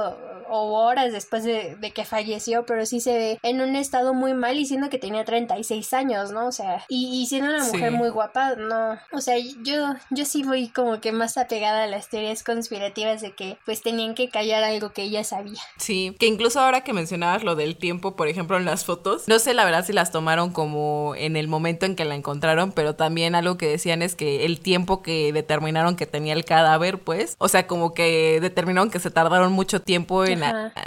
[0.50, 4.60] o horas después de, que falleció, pero sí se ve en un estado muy mal
[4.60, 6.48] y siendo que tenía 36 años, ¿no?
[6.48, 10.44] O sea, y, y siendo una mujer muy guapa, no, o sea, yo, yo sí
[10.44, 14.64] voy como que más apegada a las teorías conspirativas de que pues tenían que callar
[14.64, 15.62] algo que ella sabía.
[15.78, 19.40] Sí, que incluso ahora que mencionabas lo del tiempo, por ejemplo, en las fotos, no
[19.40, 22.96] sé la verdad si las tomaron como en el momento en que la encontraron, pero
[22.96, 27.36] también algo que decían es que el tiempo que determinaron que tenía el cadáver, pues,
[27.38, 30.42] o sea, como que determinaron que se tardaron mucho tiempo en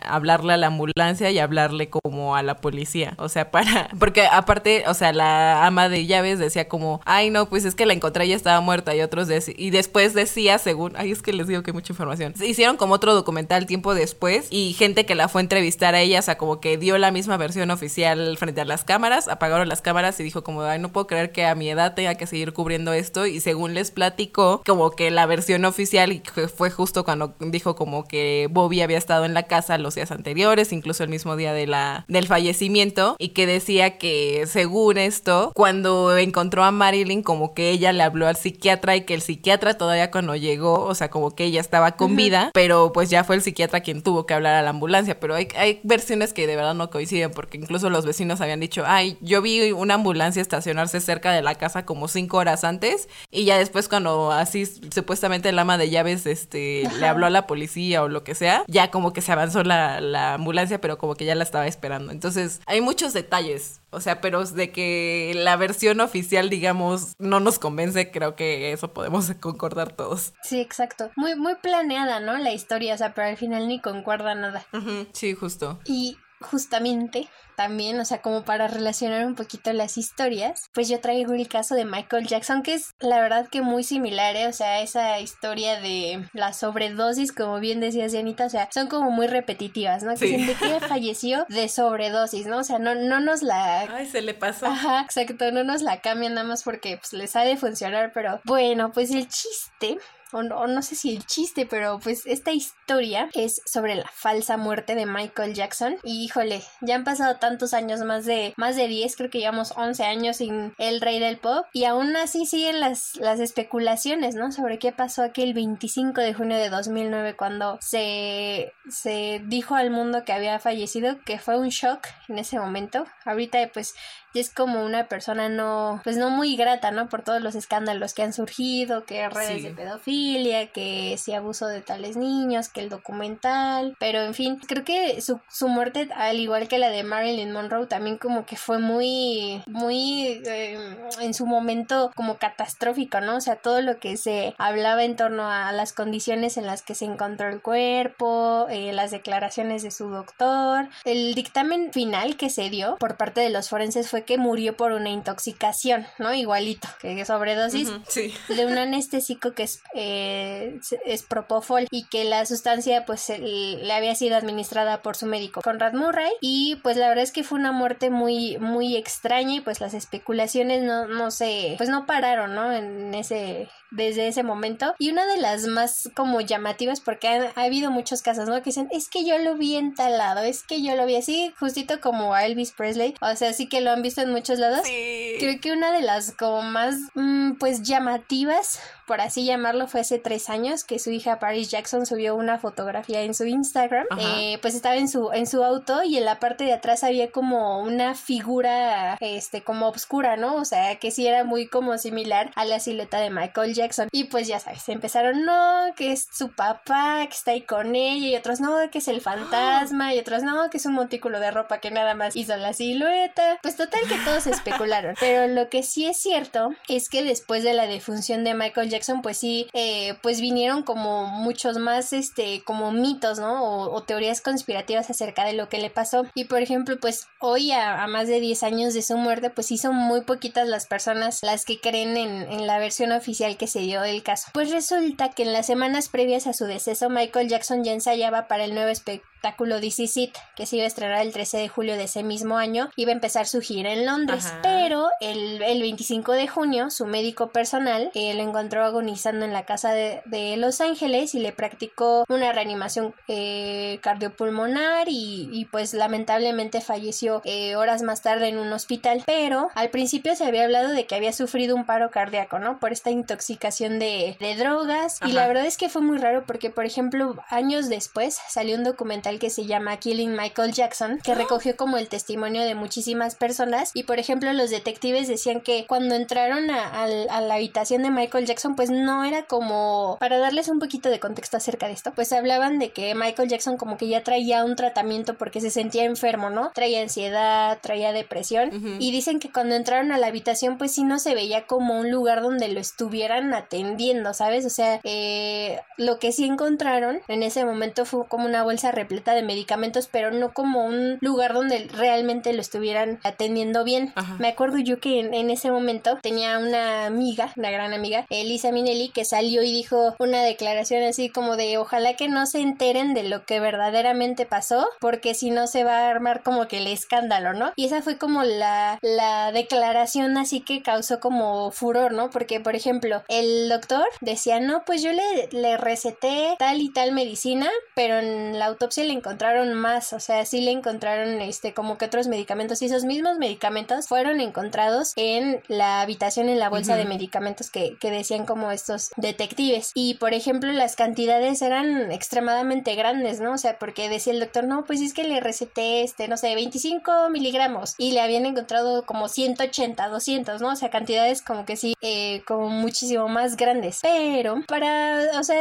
[0.04, 4.84] hablarle a la ambulancia y hablarle como a la policía, o sea, para, porque aparte,
[4.88, 8.26] o sea, la ama de llaves decía como, ay no, pues es que la encontré
[8.26, 11.72] y estaba muerta y otros y después decía, según, ay es que les digo que
[11.72, 15.42] hay mucha información, hicieron como otro documental tiempo después y gente que la fue a
[15.42, 18.84] entrevistar a ella, o sea, como que dio la misma versión oficial frente a las
[18.84, 21.94] cámaras, apagaron las cámaras y dijo como, ay, no puedo creer que a mi edad
[21.94, 26.22] tenga que seguir cubriendo esto y según les platicó, como que la versión oficial
[26.54, 30.72] fue justo cuando dijo como que Bobby había estado en la casa los días anteriores,
[30.72, 36.16] incluso el mismo día de la, del fallecimiento y que decía que según esto, cuando
[36.16, 40.10] encontró a Marilyn, como que ella le habló al psiquiatra y que el psiquiatra todavía
[40.10, 43.42] cuando llegó, o sea, como que ella estaba con vida, pero pues ya fue el
[43.42, 46.74] psiquiatra quien tuvo que hablar a la ambulancia, pero hay, hay versiones que de verdad
[46.74, 51.32] no coinciden porque incluso los vecinos habían dicho, ay, yo vi una ambulancia estacionarse cerca
[51.32, 55.78] de la casa como cinco horas antes y ya después cuando así supuestamente el ama
[55.78, 59.20] de llaves este le habló a la policía o lo que sea, ya como que
[59.20, 62.12] se avanzó la, la ambulancia, pero como que ya la estaba esperando.
[62.12, 67.58] Entonces hay muchos detalles o sea, pero de que la versión oficial, digamos, no nos
[67.58, 70.34] convence, creo que eso podemos concordar todos.
[70.42, 71.10] Sí, exacto.
[71.16, 72.36] Muy, muy planeada, ¿no?
[72.36, 74.66] La historia, o sea, pero al final ni concuerda nada.
[75.12, 75.78] Sí, justo.
[75.86, 81.32] Y justamente también, o sea, como para relacionar un poquito las historias, pues yo traigo
[81.32, 84.46] el caso de Michael Jackson, que es la verdad que muy similar, ¿eh?
[84.46, 89.10] o sea, esa historia de la sobredosis, como bien decía Anita, o sea, son como
[89.10, 90.14] muy repetitivas, ¿no?
[90.14, 90.54] Que sí.
[90.54, 92.58] que falleció de sobredosis, ¿no?
[92.58, 93.80] O sea, no, no nos la...
[93.80, 94.66] Ay, se le pasó.
[94.66, 98.40] Ajá, exacto, no nos la cambian nada más porque pues les ha de funcionar, pero
[98.44, 99.98] bueno, pues el chiste
[100.32, 104.94] o no, sé si el chiste, pero pues esta historia es sobre la falsa muerte
[104.94, 105.96] de Michael Jackson.
[106.02, 109.72] Y híjole, ya han pasado tantos años, más de, más de 10, creo que llevamos
[109.76, 111.66] 11 años sin el rey del pop.
[111.72, 114.52] Y aún así siguen las, las especulaciones, ¿no?
[114.52, 120.24] Sobre qué pasó aquel 25 de junio de 2009 cuando se, se dijo al mundo
[120.24, 123.06] que había fallecido, que fue un shock en ese momento.
[123.24, 123.94] Ahorita pues
[124.40, 127.08] es como una persona no, pues no muy grata, ¿no?
[127.08, 131.80] Por todos los escándalos que han surgido, que redes de pedofilia, que si abuso de
[131.80, 136.68] tales niños, que el documental, pero en fin, creo que su, su muerte, al igual
[136.68, 140.78] que la de Marilyn Monroe, también como que fue muy, muy eh,
[141.20, 143.36] en su momento como catastrófico, ¿no?
[143.36, 146.94] O sea, todo lo que se hablaba en torno a las condiciones en las que
[146.94, 152.70] se encontró el cuerpo, eh, las declaraciones de su doctor, el dictamen final que se
[152.70, 156.34] dio por parte de los forenses fue que murió por una intoxicación, ¿no?
[156.34, 163.06] Igualito que sobredosis de un anestésico que es, eh, es propofol y que la sustancia
[163.06, 167.32] pues le había sido administrada por su médico Conrad Murray y pues la verdad es
[167.32, 171.88] que fue una muerte muy muy extraña y pues las especulaciones no no se pues
[171.88, 172.70] no pararon, ¿no?
[172.70, 177.90] En ese desde ese momento y una de las más como llamativas porque ha, habido
[177.90, 178.56] muchos casos, ¿no?
[178.56, 182.00] Que dicen, es que yo lo vi entalado, es que yo lo vi así, justito
[182.00, 184.82] como a Elvis Presley, o sea, sí que lo han visto en muchos lados.
[184.82, 190.18] Creo que una de las como más, mm, pues llamativas por así llamarlo, fue hace
[190.18, 194.06] tres años que su hija Paris Jackson subió una fotografía en su Instagram.
[194.18, 197.30] Eh, pues estaba en su, en su auto y en la parte de atrás había
[197.30, 200.56] como una figura, este, como oscura, ¿no?
[200.56, 204.08] O sea, que sí era muy como similar a la silueta de Michael Jackson.
[204.12, 208.28] Y pues ya sabes, empezaron, no, que es su papá, que está ahí con ella,
[208.28, 211.50] y otros, no, que es el fantasma, y otros, no, que es un montículo de
[211.50, 213.58] ropa que nada más hizo la silueta.
[213.62, 215.14] Pues total que todos especularon.
[215.20, 219.22] Pero lo que sí es cierto es que después de la defunción de Michael Jackson,
[219.22, 223.64] pues sí, eh, pues vinieron como muchos más, este, como mitos, ¿no?
[223.64, 226.26] O, teorías conspirativas acerca de lo que le pasó.
[226.34, 229.78] Y por ejemplo, pues hoy a, más de 10 años de su muerte, pues sí
[229.78, 233.80] son muy poquitas las personas las que creen en, en la versión oficial que se
[233.80, 234.50] dio del caso.
[234.52, 238.64] Pues resulta que en las semanas previas a su deceso, Michael Jackson ya ensayaba para
[238.64, 241.96] el nuevo espectáculo espectáculo DC Sit, que se iba a estrenar el 13 de julio
[241.96, 244.52] de ese mismo año, iba a empezar su gira en Londres.
[244.62, 249.64] Pero el, el, 25 de junio, su médico personal eh, lo encontró agonizando en la
[249.64, 255.94] casa de, de, Los Ángeles y le practicó una reanimación eh, cardiopulmonar y, y, pues
[255.94, 259.22] lamentablemente falleció eh, horas más tarde en un hospital.
[259.24, 262.80] Pero al principio se había hablado de que había sufrido un paro cardíaco, ¿no?
[262.80, 265.20] Por esta intoxicación de, de drogas.
[265.24, 268.82] Y la verdad es que fue muy raro porque, por ejemplo, años después salió un
[268.82, 273.90] documental que se llama Killing Michael Jackson, que recogió como el testimonio de muchísimas personas
[273.92, 278.74] y por ejemplo los detectives decían que cuando entraron a, la habitación de Michael Jackson
[278.74, 282.78] pues no era como para darles un poquito de contexto acerca de esto pues hablaban
[282.78, 286.70] de que Michael Jackson como que ya traía un tratamiento porque se sentía enfermo, ¿no?
[286.74, 291.18] Traía ansiedad, traía depresión y dicen que cuando entraron a la habitación pues sí no
[291.18, 294.64] se veía como un lugar donde lo estuvieran atendiendo, ¿sabes?
[294.64, 299.17] O sea, eh, lo que sí encontraron en ese momento fue como una bolsa repleta
[299.24, 304.12] de medicamentos, pero no como un lugar donde realmente lo estuvieran atendiendo bien.
[304.38, 309.10] Me acuerdo yo que en, ese momento tenía una amiga, una gran amiga, Elisa Minelli,
[309.10, 313.24] que salió y dijo una declaración así como de ojalá que no se enteren de
[313.24, 317.52] lo que verdaderamente pasó, porque si no se va a armar como que el escándalo,
[317.54, 317.72] ¿no?
[317.76, 322.30] Y esa fue como la, la declaración así que causó como furor, ¿no?
[322.30, 327.12] Porque, por ejemplo, el doctor decía, no, pues yo le, le receté tal y tal
[327.12, 331.98] medicina, pero en la autopsia le encontraron más, o sea, sí le encontraron este como
[331.98, 336.96] que otros medicamentos y esos mismos medicamentos fueron encontrados en la habitación en la bolsa
[336.96, 342.94] de medicamentos que, que decían como estos detectives y por ejemplo las cantidades eran extremadamente
[342.94, 343.52] grandes, ¿no?
[343.54, 346.54] O sea, porque decía el doctor, no, pues es que le receté este, no sé,
[346.54, 350.72] 25 miligramos y le habían encontrado como 180, 200, ¿no?
[350.72, 354.00] O sea, cantidades como que sí, eh, como muchísimo más grandes.
[354.02, 355.58] Pero para, o sea,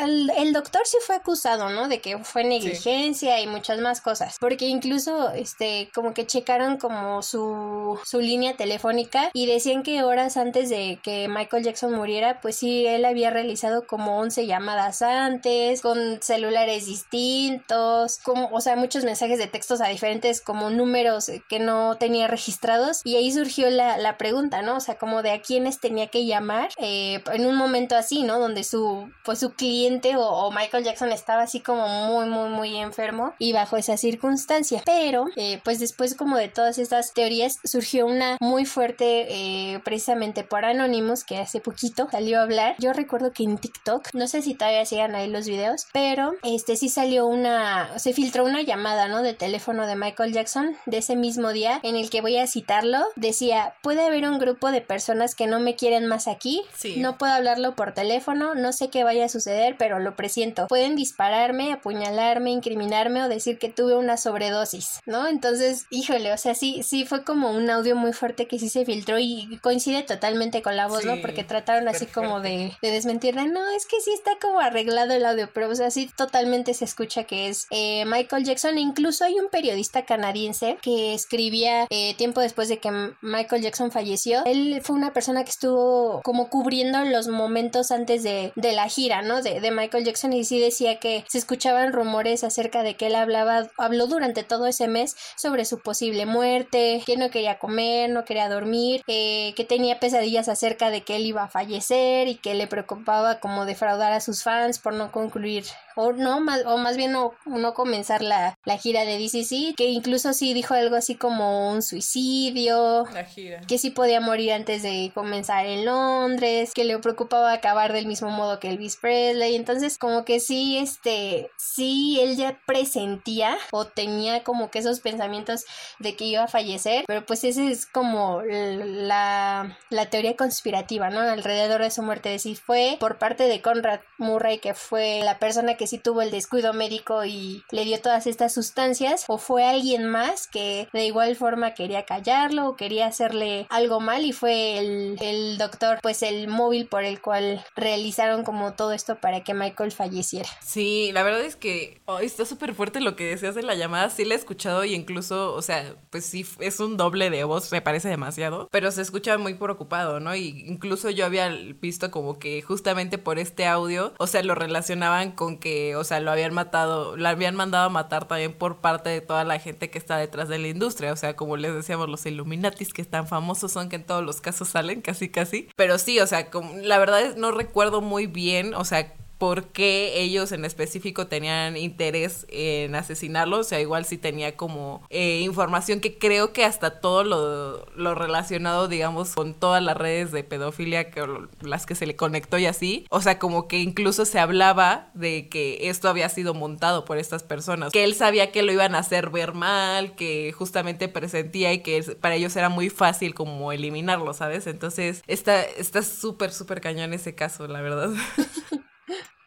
[0.00, 1.88] el, doctor sí fue acusado, ¿no?
[1.88, 4.36] De que fue negligencia y muchas más cosas.
[4.40, 10.36] Porque incluso, este, como que checaron como su, su línea telefónica y decían que horas
[10.36, 15.80] antes de que Michael Jackson muriera, pues sí, él había realizado como 11 llamadas antes,
[15.80, 21.58] con celulares distintos, como, o sea, muchos mensajes de textos a diferentes como números que
[21.58, 23.00] no tenía registrados.
[23.04, 24.76] Y ahí surgió la, la pregunta, ¿no?
[24.76, 28.38] O sea, como de a quiénes tenía que llamar eh, en un momento así, ¿no?
[28.38, 29.85] Donde su, pues su cliente
[30.16, 34.82] o, Michael Jackson estaba así como muy, muy, muy enfermo y bajo esa circunstancia.
[34.84, 40.44] Pero, eh, pues después como de todas estas teorías, surgió una muy fuerte eh, precisamente
[40.44, 42.76] por Anonymous, que hace poquito salió a hablar.
[42.78, 46.76] Yo recuerdo que en TikTok, no sé si todavía sigan ahí los videos, pero este
[46.76, 49.22] sí salió una, se filtró una llamada, ¿no?
[49.22, 53.04] De teléfono de Michael Jackson de ese mismo día en el que voy a citarlo.
[53.16, 56.62] Decía, puede haber un grupo de personas que no me quieren más aquí,
[56.96, 60.66] no puedo hablarlo por teléfono, no sé qué vaya a suceder, pero lo presiento.
[60.66, 65.28] Pueden dispararme, apuñalarme, incriminarme o decir que tuve una sobredosis, ¿no?
[65.28, 68.84] Entonces, híjole, o sea, sí, sí fue como un audio muy fuerte que sí se
[68.84, 71.20] filtró y coincide totalmente con la voz, ¿no?
[71.20, 75.26] Porque trataron así como de, de desmentir, no, es que sí está como arreglado el
[75.26, 78.78] audio, pero o sea, sí totalmente se escucha que es eh, Michael Jackson.
[78.78, 83.90] E incluso hay un periodista canadiense que escribía eh, tiempo después de que Michael Jackson
[83.90, 84.44] falleció.
[84.46, 89.22] Él fue una persona que estuvo como cubriendo los momentos antes de, de la gira,
[89.22, 89.42] ¿no?
[89.42, 93.14] De, de, Michael Jackson y sí decía que se escuchaban rumores acerca de que él
[93.14, 98.24] hablaba, habló durante todo ese mes sobre su posible muerte, que no quería comer, no
[98.24, 102.54] quería dormir, eh, que tenía pesadillas acerca de que él iba a fallecer y que
[102.54, 105.64] le preocupaba como defraudar a sus fans por no concluir
[105.96, 109.86] o no, más, o más bien no, no comenzar la, la gira de DCC, que
[109.86, 113.62] incluso sí dijo algo así como un suicidio, la gira.
[113.66, 118.28] que sí podía morir antes de comenzar en Londres, que le preocupaba acabar del mismo
[118.28, 124.42] modo que Elvis Presley, entonces como que sí, este, sí, él ya presentía o tenía
[124.42, 125.64] como que esos pensamientos
[125.98, 131.20] de que iba a fallecer, pero pues ese es como la, la teoría conspirativa, ¿no?
[131.20, 135.76] Alrededor de su muerte, si fue por parte de Conrad Murray, que fue la persona
[135.76, 140.06] que si tuvo el descuido médico y le dio todas estas sustancias o fue alguien
[140.06, 145.16] más que de igual forma quería callarlo o quería hacerle algo mal y fue el,
[145.20, 149.92] el doctor pues el móvil por el cual realizaron como todo esto para que Michael
[149.92, 150.48] falleciera.
[150.62, 154.24] Sí, la verdad es que está súper fuerte lo que decías de la llamada, sí
[154.24, 157.82] la he escuchado y incluso, o sea, pues sí es un doble de voz, me
[157.82, 160.34] parece demasiado, pero se escucha muy preocupado, ¿no?
[160.34, 165.32] Y incluso yo había visto como que justamente por este audio, o sea, lo relacionaban
[165.32, 169.10] con que o sea, lo habían matado, lo habían mandado a matar también por parte
[169.10, 172.08] de toda la gente que está detrás de la industria, o sea, como les decíamos,
[172.08, 175.98] los Illuminatis que están famosos son que en todos los casos salen, casi casi, pero
[175.98, 180.20] sí, o sea, como, la verdad es, no recuerdo muy bien, o sea, por qué
[180.20, 183.58] ellos en específico tenían interés en asesinarlo.
[183.58, 188.14] O sea, igual sí tenía como eh, información que creo que hasta todo lo, lo,
[188.14, 191.26] relacionado, digamos, con todas las redes de pedofilia, que,
[191.60, 193.06] las que se le conectó y así.
[193.10, 197.42] O sea, como que incluso se hablaba de que esto había sido montado por estas
[197.42, 197.92] personas.
[197.92, 202.02] Que él sabía que lo iban a hacer ver mal, que justamente presentía y que
[202.20, 204.66] para ellos era muy fácil como eliminarlo, ¿sabes?
[204.66, 205.66] Entonces, está
[206.02, 208.10] súper, súper cañón ese caso, la verdad.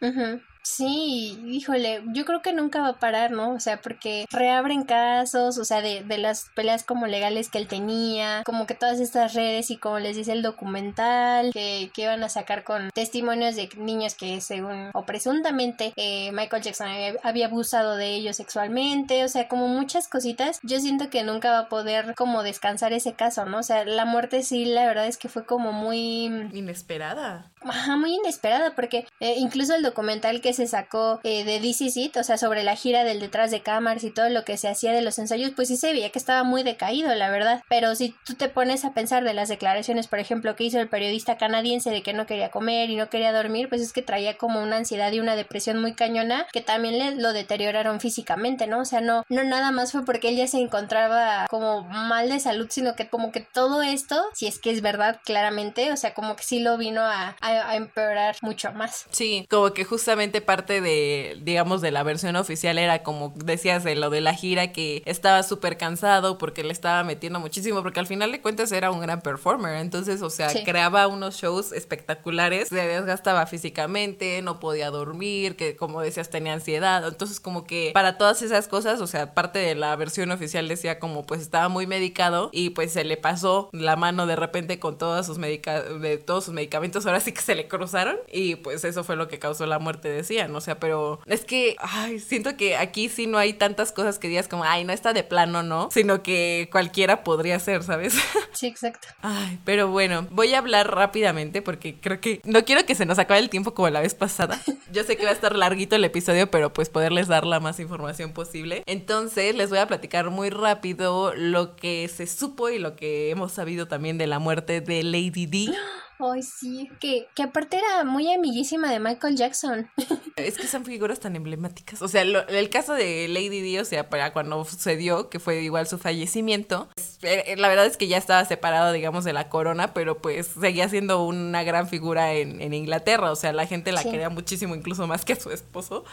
[0.01, 0.35] mm-hmm.
[0.63, 3.53] Sí, híjole, yo creo que nunca va a parar, ¿no?
[3.53, 7.67] O sea, porque reabren casos, o sea, de, de las peleas como legales que él
[7.67, 12.23] tenía, como que todas estas redes y como les dice el documental, que, que iban
[12.23, 16.87] a sacar con testimonios de niños que según o presuntamente eh, Michael Jackson
[17.23, 21.59] había, abusado de ellos sexualmente, o sea, como muchas cositas, yo siento que nunca va
[21.59, 23.59] a poder como descansar ese caso, ¿no?
[23.59, 26.25] O sea, la muerte sí, la verdad es que fue como muy...
[26.53, 27.49] Inesperada.
[27.61, 32.17] Ajá, muy inesperada, porque eh, incluso el documental que se sacó eh, de DC Seat,
[32.17, 34.91] o sea, sobre la gira del detrás de cámaras y todo lo que se hacía
[34.91, 37.63] de los ensayos, pues sí se veía que estaba muy decaído, la verdad.
[37.69, 40.89] Pero si tú te pones a pensar de las declaraciones, por ejemplo, que hizo el
[40.89, 44.37] periodista canadiense de que no quería comer y no quería dormir, pues es que traía
[44.37, 48.81] como una ansiedad y una depresión muy cañona que también le lo deterioraron físicamente, ¿no?
[48.81, 52.39] O sea, no, no nada más fue porque él ya se encontraba como mal de
[52.39, 56.13] salud, sino que como que todo esto, si es que es verdad claramente, o sea,
[56.13, 59.05] como que sí lo vino a, a, a empeorar mucho más.
[59.11, 63.95] Sí, como que justamente parte de, digamos, de la versión oficial era como decías de
[63.95, 68.07] lo de la gira que estaba súper cansado porque le estaba metiendo muchísimo, porque al
[68.07, 72.75] final de cuentas era un gran performer, entonces, o sea, creaba unos shows espectaculares, se
[72.75, 78.41] desgastaba físicamente, no podía dormir, que como decías tenía ansiedad, entonces como que para todas
[78.41, 82.49] esas cosas, o sea, parte de la versión oficial decía como pues estaba muy medicado
[82.51, 86.45] y pues se le pasó la mano de repente con todos sus, medica de todos
[86.45, 89.65] sus medicamentos, ahora sí que se le cruzaron y pues eso fue lo que causó
[89.65, 93.91] la muerte, o sea, pero es que, ay, siento que aquí sí no hay tantas
[93.91, 95.89] cosas que digas como, ay, no está de plano, ¿no?
[95.91, 98.15] Sino que cualquiera podría ser, ¿sabes?
[98.51, 99.07] Sí, exacto.
[99.21, 103.17] Ay, pero bueno, voy a hablar rápidamente porque creo que no quiero que se nos
[103.17, 104.59] acabe el tiempo como la vez pasada.
[104.91, 107.79] Yo sé que va a estar larguito el episodio, pero pues poderles dar la más
[107.79, 108.83] información posible.
[108.85, 113.53] Entonces, les voy a platicar muy rápido lo que se supo y lo que hemos
[113.53, 115.73] sabido también de la muerte de Lady D.
[116.21, 119.89] Ay, sí, que, que aparte era muy amiguísima de Michael Jackson.
[120.35, 122.01] Es que son figuras tan emblemáticas.
[122.01, 125.85] O sea, el caso de Lady Di, o sea, para cuando sucedió, que fue igual
[125.87, 126.87] su fallecimiento,
[127.21, 130.47] eh, eh, la verdad es que ya estaba separado, digamos, de la corona, pero pues
[130.59, 133.31] seguía siendo una gran figura en, en Inglaterra.
[133.31, 136.05] O sea, la gente la quería muchísimo, incluso más que a su esposo.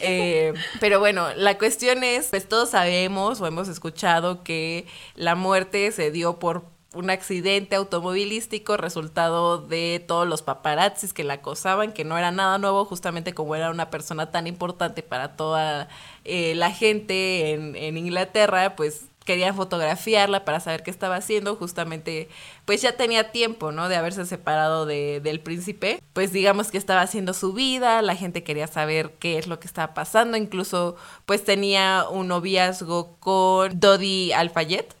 [0.00, 5.90] Eh, pero bueno, la cuestión es, pues todos sabemos o hemos escuchado que la muerte
[5.92, 12.04] se dio por un accidente automovilístico resultado de todos los paparazzis que la acosaban, que
[12.04, 15.88] no era nada nuevo, justamente como era una persona tan importante para toda
[16.24, 22.28] eh, la gente en, en Inglaterra, pues querían fotografiarla para saber qué estaba haciendo, justamente
[22.64, 23.88] pues ya tenía tiempo, ¿no?
[23.88, 28.42] De haberse separado de, del príncipe, pues digamos que estaba haciendo su vida, la gente
[28.42, 30.96] quería saber qué es lo que estaba pasando, incluso
[31.26, 34.96] pues tenía un noviazgo con Dodi Alfayet,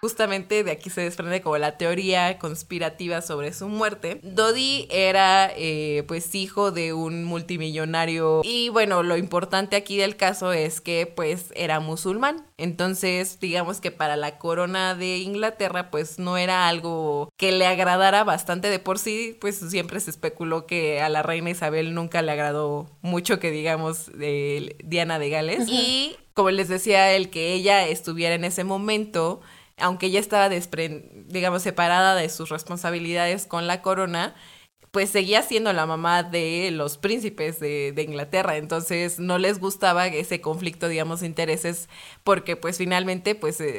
[0.00, 4.20] justamente de aquí se desprende como la teoría conspirativa sobre su muerte.
[4.22, 10.52] Dodi era eh, pues hijo de un multimillonario y bueno, lo importante aquí del caso
[10.52, 16.36] es que pues era musulmán, entonces digamos que para la corona de Inglaterra pues no
[16.36, 17.01] era algo
[17.36, 21.50] que le agradara bastante de por sí, pues siempre se especuló que a la reina
[21.50, 25.68] Isabel nunca le agradó mucho que digamos de Diana de Gales.
[25.68, 29.40] Y como les decía, el que ella estuviera en ese momento,
[29.78, 34.34] aunque ella estaba, digamos, separada de sus responsabilidades con la corona,
[34.92, 40.42] pues seguía siendo la mamá de los príncipes de, Inglaterra, entonces no les gustaba ese
[40.42, 41.88] conflicto, digamos, de intereses,
[42.24, 43.70] porque pues finalmente pues eh,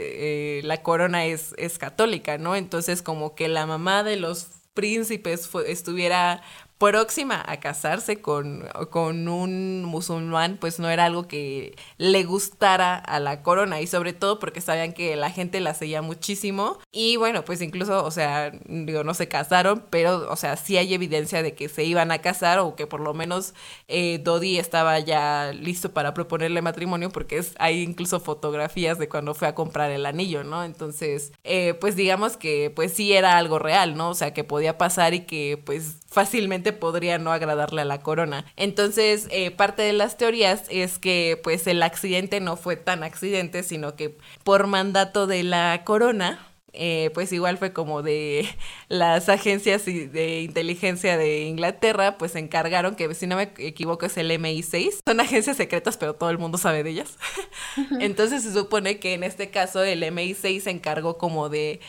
[0.60, 2.56] eh, la corona es, es católica, ¿no?
[2.56, 6.42] Entonces como que la mamá de los príncipes estuviera
[6.78, 13.20] próxima a casarse con, con un musulmán, pues no era algo que le gustara a
[13.20, 17.46] la corona y sobre todo porque sabían que la gente la seguía muchísimo y bueno,
[17.46, 21.54] pues incluso, o sea, digo, no se casaron, pero, o sea, sí hay evidencia de
[21.54, 23.54] que se iban a casar o que por lo menos
[23.88, 29.34] eh, Dodi estaba ya listo para proponerle matrimonio porque es, hay incluso fotografías de cuando
[29.34, 30.64] fue a comprar el anillo, ¿no?
[30.64, 34.10] Entonces, eh, pues digamos que pues sí era algo real, ¿no?
[34.10, 38.46] O sea, que podía pasar y que pues fácilmente podría no agradarle a la corona.
[38.56, 43.64] Entonces, eh, parte de las teorías es que pues el accidente no fue tan accidente,
[43.64, 48.48] sino que por mandato de la corona, eh, pues igual fue como de
[48.90, 54.16] las agencias de inteligencia de Inglaterra, pues se encargaron, que si no me equivoco es
[54.18, 57.18] el MI6, son agencias secretas, pero todo el mundo sabe de ellas.
[58.00, 61.80] Entonces se supone que en este caso el MI6 se encargó como de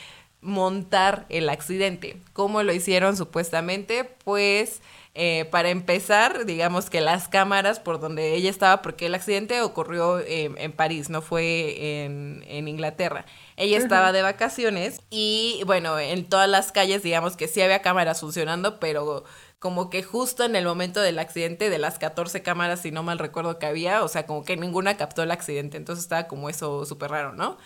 [0.44, 2.20] montar el accidente.
[2.32, 4.04] ¿Cómo lo hicieron supuestamente?
[4.24, 4.80] Pues
[5.14, 10.20] eh, para empezar, digamos que las cámaras por donde ella estaba, porque el accidente ocurrió
[10.20, 13.24] en París, no fue en, en Inglaterra.
[13.56, 18.20] Ella estaba de vacaciones y bueno, en todas las calles digamos que sí había cámaras
[18.20, 19.24] funcionando, pero
[19.64, 23.18] como que justo en el momento del accidente, de las 14 cámaras, si no mal
[23.18, 26.84] recuerdo que había, o sea, como que ninguna captó el accidente, entonces estaba como eso
[26.84, 27.56] súper raro, ¿no?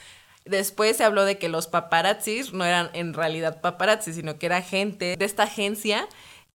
[0.49, 4.63] Después se habló de que los paparazzis no eran en realidad paparazzis, sino que era
[4.63, 6.09] gente de esta agencia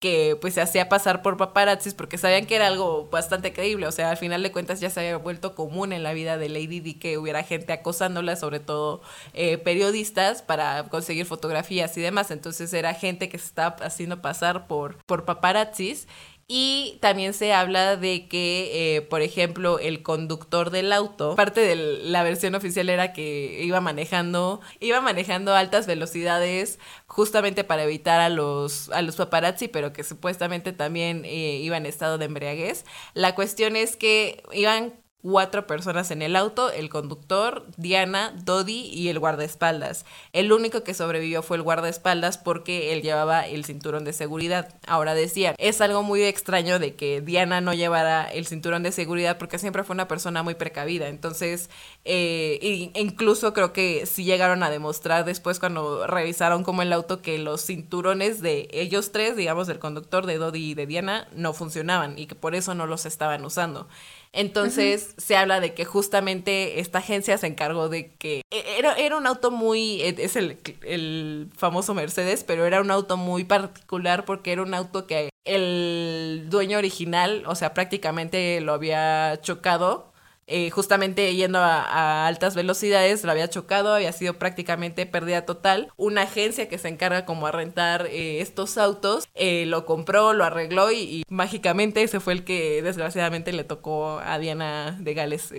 [0.01, 3.91] que pues se hacía pasar por paparazzis porque sabían que era algo bastante creíble, o
[3.91, 6.79] sea, al final de cuentas ya se había vuelto común en la vida de Lady
[6.79, 9.01] Di que hubiera gente acosándola, sobre todo
[9.33, 14.65] eh, periodistas, para conseguir fotografías y demás, entonces era gente que se estaba haciendo pasar
[14.65, 16.07] por, por paparazzis
[16.53, 21.77] y también se habla de que, eh, por ejemplo, el conductor del auto, parte de
[21.77, 26.77] la versión oficial era que iba manejando, iba manejando altas velocidades
[27.07, 31.85] justamente para evitar a los, a los paparazzi, pero que supuestamente también eh, iba en
[31.85, 32.83] estado de embriaguez.
[33.13, 34.91] La cuestión es que iban
[35.21, 40.05] cuatro personas en el auto, el conductor, Diana, Dodi y el guardaespaldas.
[40.33, 44.73] El único que sobrevivió fue el guardaespaldas porque él llevaba el cinturón de seguridad.
[44.87, 49.37] Ahora decía, es algo muy extraño de que Diana no llevara el cinturón de seguridad
[49.37, 51.07] porque siempre fue una persona muy precavida.
[51.07, 51.69] Entonces,
[52.05, 57.37] eh, incluso creo que sí llegaron a demostrar después cuando revisaron como el auto que
[57.37, 62.17] los cinturones de ellos tres, digamos, del conductor, de Dodi y de Diana, no funcionaban
[62.17, 63.87] y que por eso no los estaban usando.
[64.33, 69.17] Entonces se habla de que justamente esta agencia se encargó de que e, era, era
[69.17, 74.23] un auto muy, e, es el, el famoso Mercedes, pero era un auto muy particular
[74.23, 80.10] porque era un auto que el dueño original, o sea, prácticamente lo había chocado
[80.47, 85.91] eh, justamente yendo a, altas velocidades, lo había chocado, había sido prácticamente pérdida total.
[85.97, 90.43] Una agencia que se encarga como a rentar eh, estos autos, eh, lo compró, lo
[90.43, 95.53] arregló y, mágicamente ese fue el que desgraciadamente le tocó a Diana de Gales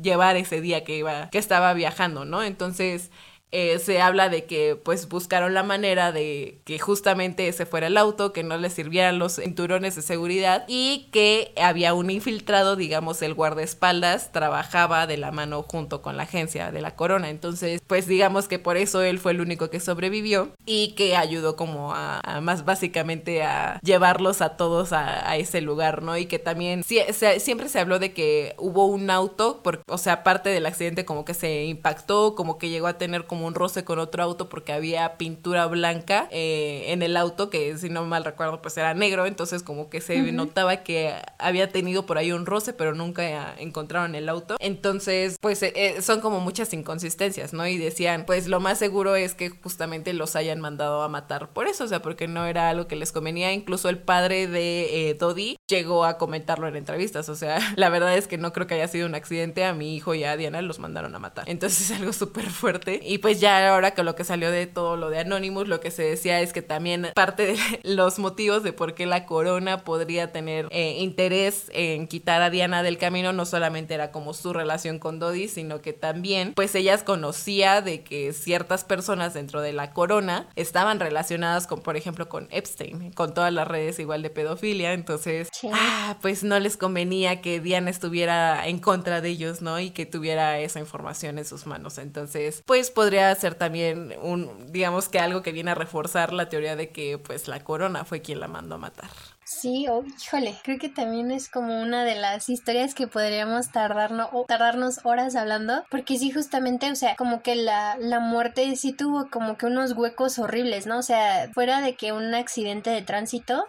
[0.00, 2.42] llevar ese día que iba, que estaba viajando, ¿no?
[2.42, 3.10] Entonces,
[3.56, 7.96] eh, se habla de que pues buscaron la manera de que justamente ese fuera el
[7.96, 13.22] auto, que no le sirvieran los cinturones de seguridad y que había un infiltrado, digamos
[13.22, 17.30] el guardaespaldas, trabajaba de la mano junto con la agencia de la corona.
[17.30, 21.54] Entonces pues digamos que por eso él fue el único que sobrevivió y que ayudó
[21.54, 26.16] como a, más básicamente a llevarlos a todos a, ese lugar, ¿no?
[26.16, 30.50] Y que también siempre se habló de que hubo un auto, por, o sea, parte
[30.50, 33.84] del accidente como que se impactó, como que llegó a tener como como un roce
[33.84, 38.24] con otro auto porque había pintura blanca eh, en el auto, que si no mal
[38.24, 42.46] recuerdo, pues era negro, entonces como que se notaba que había tenido por ahí un
[42.46, 44.56] roce, pero nunca encontraron el auto.
[44.60, 47.66] Entonces, pues eh, eh, son como muchas inconsistencias, ¿no?
[47.66, 51.66] Y decían, pues lo más seguro es que justamente los hayan mandado a matar por
[51.66, 53.52] eso, o sea, porque no era algo que les convenía.
[53.52, 58.16] Incluso el padre de eh, Dodi llegó a comentarlo en entrevistas, o sea, la verdad
[58.16, 60.62] es que no creo que haya sido un accidente, a mi hijo y a Diana
[60.62, 61.48] los mandaron a matar.
[61.48, 63.00] Entonces es algo súper fuerte.
[63.02, 65.90] Y pues ya ahora que lo que salió de todo lo de Anonymous, lo que
[65.90, 70.32] se decía es que también parte de los motivos de por qué la corona podría
[70.32, 74.98] tener eh, interés en quitar a Diana del camino no solamente era como su relación
[74.98, 79.92] con Dodi, sino que también pues ellas conocía de que ciertas personas dentro de la
[79.92, 84.92] corona estaban relacionadas con, por ejemplo, con Epstein, con todas las redes igual de pedofilia,
[84.92, 89.80] entonces, ah, pues no les convenía que Diana estuviera en contra de ellos, ¿no?
[89.80, 91.98] Y que tuviera esa información en sus manos.
[91.98, 96.74] Entonces, pues podría ser también un, digamos que algo que viene a reforzar la teoría
[96.76, 99.10] de que pues la corona fue quien la mandó a matar.
[99.44, 104.28] Sí, oh, híjole, creo que también es como una de las historias que podríamos tardarnos,
[104.32, 108.94] o tardarnos horas hablando, porque sí, justamente, o sea, como que la, la muerte sí
[108.94, 110.98] tuvo como que unos huecos horribles, ¿no?
[110.98, 113.64] O sea, fuera de que un accidente de tránsito,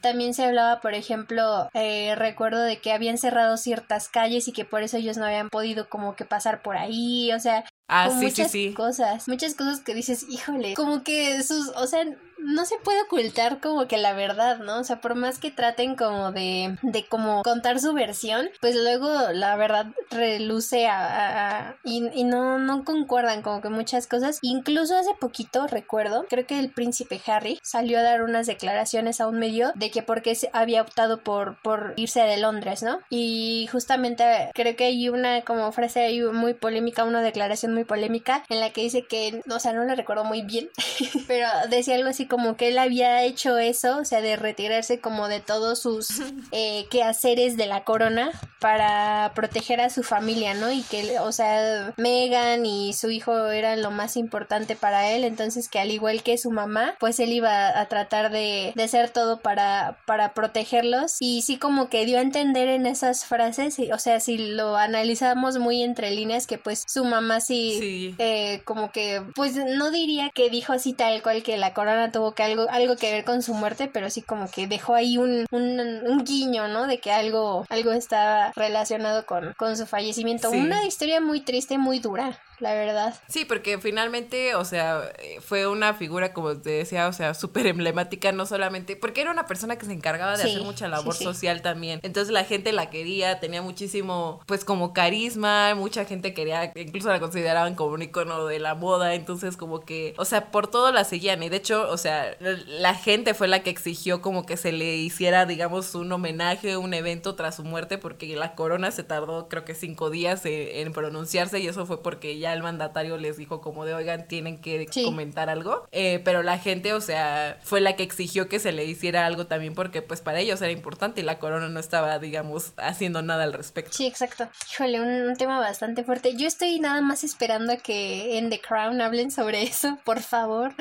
[0.00, 4.64] también se hablaba, por ejemplo, eh, recuerdo de que habían cerrado ciertas calles y que
[4.64, 7.64] por eso ellos no habían podido como que pasar por ahí, o sea,
[7.94, 8.74] Ah, sí, muchas sí, sí.
[8.74, 12.04] cosas, muchas cosas que dices, híjole, como que sus, o sea,
[12.42, 14.80] no se puede ocultar como que la verdad, ¿no?
[14.80, 19.08] O sea, por más que traten como de, de como contar su versión, pues luego
[19.32, 24.38] la verdad reluce a, y, no, no concuerdan como que muchas cosas.
[24.42, 29.28] Incluso hace poquito recuerdo, creo que el príncipe Harry salió a dar unas declaraciones a
[29.28, 33.00] un medio de que porque había optado por, por irse de Londres, ¿no?
[33.10, 38.44] Y justamente creo que hay una como frase ahí muy polémica, una declaración muy polémica
[38.48, 40.70] en la que dice que, o sea, no lo recuerdo muy bien,
[41.26, 45.28] pero decía algo así como que él había hecho eso, o sea, de retirarse como
[45.28, 46.08] de todos sus
[46.50, 50.72] eh, quehaceres de la corona para proteger a su familia, ¿no?
[50.72, 55.68] Y que, o sea, Megan y su hijo eran lo más importante para él, entonces
[55.68, 59.40] que al igual que su mamá, pues él iba a tratar de, de hacer todo
[59.40, 64.20] para, para protegerlos y sí como que dio a entender en esas frases, o sea,
[64.20, 69.54] si lo analizamos muy entre líneas, que pues su mamá sí, Eh, como que, pues
[69.56, 73.10] no diría que dijo así tal cual que la corona tuvo que algo, algo que
[73.10, 76.86] ver con su muerte, pero sí como que dejó ahí un, un, guiño, ¿no?
[76.86, 80.50] De que algo, algo estaba relacionado con, con su fallecimiento.
[80.50, 83.14] Una historia muy triste, muy dura la verdad.
[83.28, 88.32] Sí, porque finalmente, o sea, fue una figura, como te decía, o sea, súper emblemática,
[88.32, 92.00] no solamente, porque era una persona que se encargaba de hacer mucha labor social también.
[92.02, 97.20] Entonces la gente la quería, tenía muchísimo, pues como carisma, mucha gente quería, incluso la
[97.20, 101.04] consideraban como un icono de la moda, entonces como que, o sea, por todo la
[101.04, 101.42] seguían.
[101.42, 104.96] Y de hecho, o sea, la gente fue la que exigió como que se le
[104.96, 109.64] hiciera, digamos, un homenaje, un evento tras su muerte, porque la corona se tardó creo
[109.64, 113.84] que cinco días en pronunciarse y eso fue porque ya el mandatario les dijo como
[113.84, 115.86] de, oigan, tienen que comentar algo.
[115.92, 119.46] Eh, pero la gente, o sea, fue la que exigió que se le hiciera algo
[119.46, 123.44] también porque pues para ellos era importante y la corona no estaba, digamos, haciendo nada
[123.44, 123.92] al respecto.
[123.92, 124.48] Sí, exacto.
[124.72, 126.36] Híjole, un, tema bastante fuerte.
[126.36, 130.74] Yo estoy nada más esperando a que en The Crown hablen sobre eso, por favor.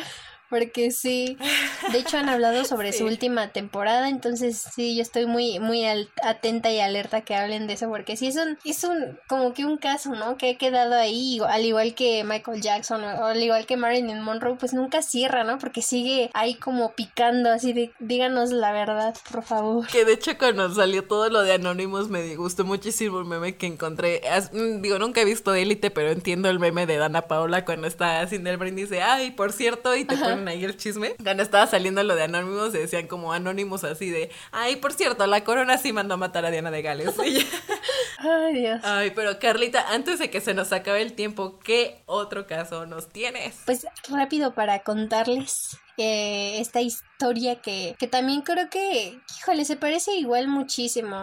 [0.51, 1.37] Porque sí,
[1.93, 5.85] de hecho han hablado sobre su última temporada, entonces sí, yo estoy muy, muy
[6.21, 9.63] atenta y alerta que hablen de eso, porque sí es un, es un, como que
[9.65, 10.35] un caso, ¿no?
[10.35, 14.57] Que ha quedado ahí, al igual que Michael Jackson o al igual que Marilyn Monroe,
[14.57, 15.57] pues nunca cierra, ¿no?
[15.57, 19.87] Porque sigue ahí como picando, así de, díganos la verdad, por favor.
[19.87, 23.67] Que de hecho cuando salió todo lo de Anonymous me gustó muchísimo el meme que
[23.67, 24.21] encontré.
[24.51, 28.19] Mm, digo, nunca he visto Élite, pero entiendo el meme de Dana Paola cuando está
[28.19, 31.15] haciendo el brindis dice, ay, por cierto, y te ponen ahí el chisme.
[31.23, 35.43] Cuando estaba saliendo lo de Anónimos, decían como Anónimos así de, ay, por cierto, la
[35.43, 37.15] corona sí mandó a matar a Diana de Gales.
[38.19, 38.81] ay, Dios.
[38.83, 43.09] Ay, pero Carlita, antes de que se nos acabe el tiempo, ¿qué otro caso nos
[43.09, 43.55] tienes?
[43.65, 47.10] Pues rápido para contarles eh, esta historia
[47.61, 51.15] que, que también creo que, híjole, se parece igual muchísimo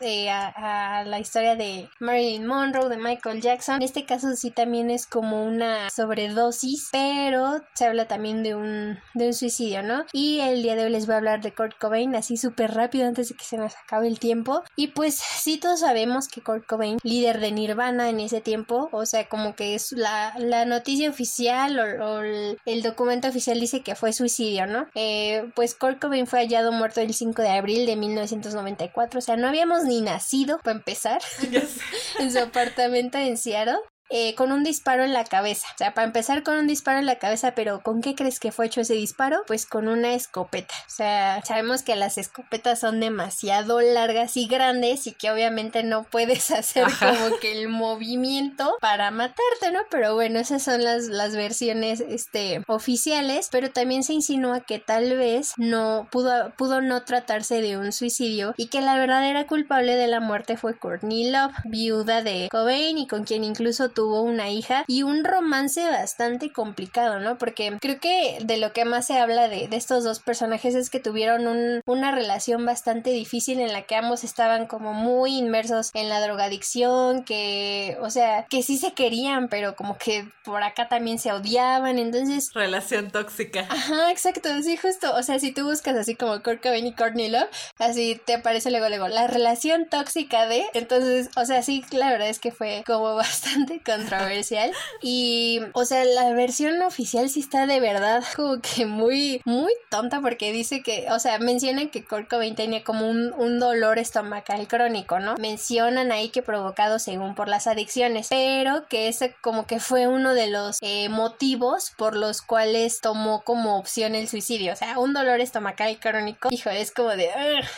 [0.00, 3.76] eh, a, la historia de Marilyn Monroe, de Michael Jackson.
[3.76, 8.98] En este caso sí también es como una sobredosis, pero se habla también de un,
[9.14, 10.04] de un suicidio, ¿no?
[10.12, 13.06] Y el día de hoy les voy a hablar de Kurt Cobain así súper rápido
[13.06, 14.62] antes de que se nos acabe el tiempo.
[14.76, 19.06] Y pues sí todos sabemos que Kurt Cobain, líder de Nirvana en ese tiempo, o
[19.06, 24.12] sea, como que es la, la noticia oficial o, el documento oficial dice que fue
[24.12, 24.86] suicidio, ¿no?
[24.94, 29.36] Eh, pues Kurt Cobain fue hallado muerto el 5 de abril de 1994, o sea,
[29.36, 31.20] no habíamos ni nacido para empezar
[32.18, 33.78] en su apartamento en Seattle.
[34.10, 35.66] Eh, con un disparo en la cabeza.
[35.74, 38.52] O sea, para empezar con un disparo en la cabeza, pero ¿con qué crees que
[38.52, 39.42] fue hecho ese disparo?
[39.46, 40.74] Pues con una escopeta.
[40.86, 46.04] O sea, sabemos que las escopetas son demasiado largas y grandes y que obviamente no
[46.04, 49.80] puedes hacer como que el movimiento para matarte, ¿no?
[49.90, 55.16] Pero bueno, esas son las, las versiones este, oficiales, pero también se insinúa que tal
[55.16, 60.08] vez no pudo, pudo no tratarse de un suicidio y que la verdadera culpable de
[60.08, 64.84] la muerte fue Courtney Love, viuda de Cobain y con quien incluso tuvo una hija
[64.86, 67.38] y un romance bastante complicado, ¿no?
[67.38, 71.00] Porque creo que de lo que más se habla de, estos dos personajes es que
[71.00, 76.20] tuvieron una relación bastante difícil en la que ambos estaban como muy inmersos en la
[76.20, 81.32] drogadicción, que, o sea, que sí se querían, pero como que por acá también se
[81.32, 82.52] odiaban, entonces...
[82.54, 83.66] Relación tóxica.
[83.68, 87.30] Ajá, exacto, sí, justo, o sea, si tú buscas así como Kurt Cobain y Courtney
[87.30, 92.10] Love, así te aparece luego, luego, la relación tóxica de, entonces, o sea, sí, la
[92.10, 94.72] verdad es que fue como bastante controversial.
[95.00, 100.20] Y, o sea, la versión oficial sí está de verdad como que muy, muy tonta
[100.20, 104.66] porque dice que, o sea, mencionan que Kurt Cobain tenía como un, un dolor estomacal
[104.68, 105.34] crónico, ¿no?
[105.36, 110.34] Mencionan ahí que provocado según por las adicciones, pero que ese como que fue uno
[110.34, 114.72] de los eh, motivos por los cuales tomó como opción el suicidio.
[114.72, 117.30] O sea, un dolor estomacal crónico, hijo, es como de,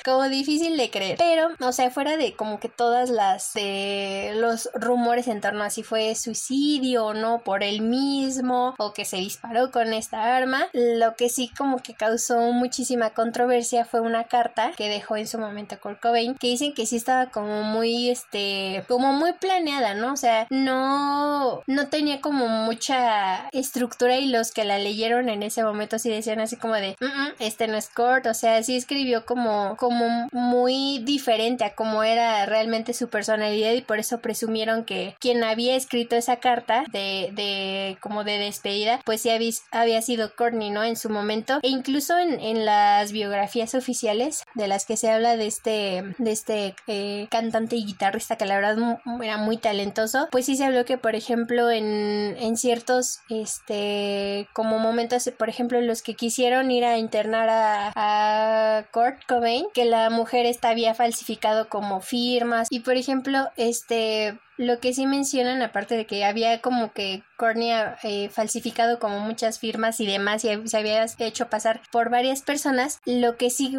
[0.04, 1.16] como difícil de creer.
[1.18, 5.70] Pero, o sea, fuera de como que todas las, de los rumores en torno a
[5.70, 10.68] si fue suicidio o no por él mismo o que se disparó con esta arma.
[10.72, 15.38] Lo que sí como que causó muchísima controversia fue una carta que dejó en su
[15.38, 20.12] momento Kurt Cobain que dicen que sí estaba como muy este como muy planeada, ¿no?
[20.12, 25.62] O sea, no no tenía como mucha estructura y los que la leyeron en ese
[25.62, 26.96] momento sí decían así como de,
[27.38, 32.46] este no es Kurt, o sea, sí escribió como como muy diferente a cómo era
[32.46, 37.98] realmente su personalidad y por eso presumieron que quien había escrito esa carta de, de
[38.00, 40.84] como de despedida, pues sí había, sido Courtney, ¿no?
[40.84, 41.58] En su momento.
[41.62, 46.32] E incluso en, en, las biografías oficiales de las que se habla de este, de
[46.32, 50.84] este eh, cantante y guitarrista que la verdad era muy talentoso, pues sí se habló
[50.84, 56.84] que, por ejemplo, en, en ciertos, este, como momentos, por ejemplo, los que quisieron ir
[56.84, 58.84] a internar a, a
[59.26, 64.94] Cobain, que la mujer esta había falsificado como firmas y, por ejemplo, este, lo que
[64.94, 70.06] sí mencionan, aparte de que había como que Cornea eh, falsificado como muchas firmas y
[70.06, 73.78] demás y se había hecho pasar por varias personas, lo que sí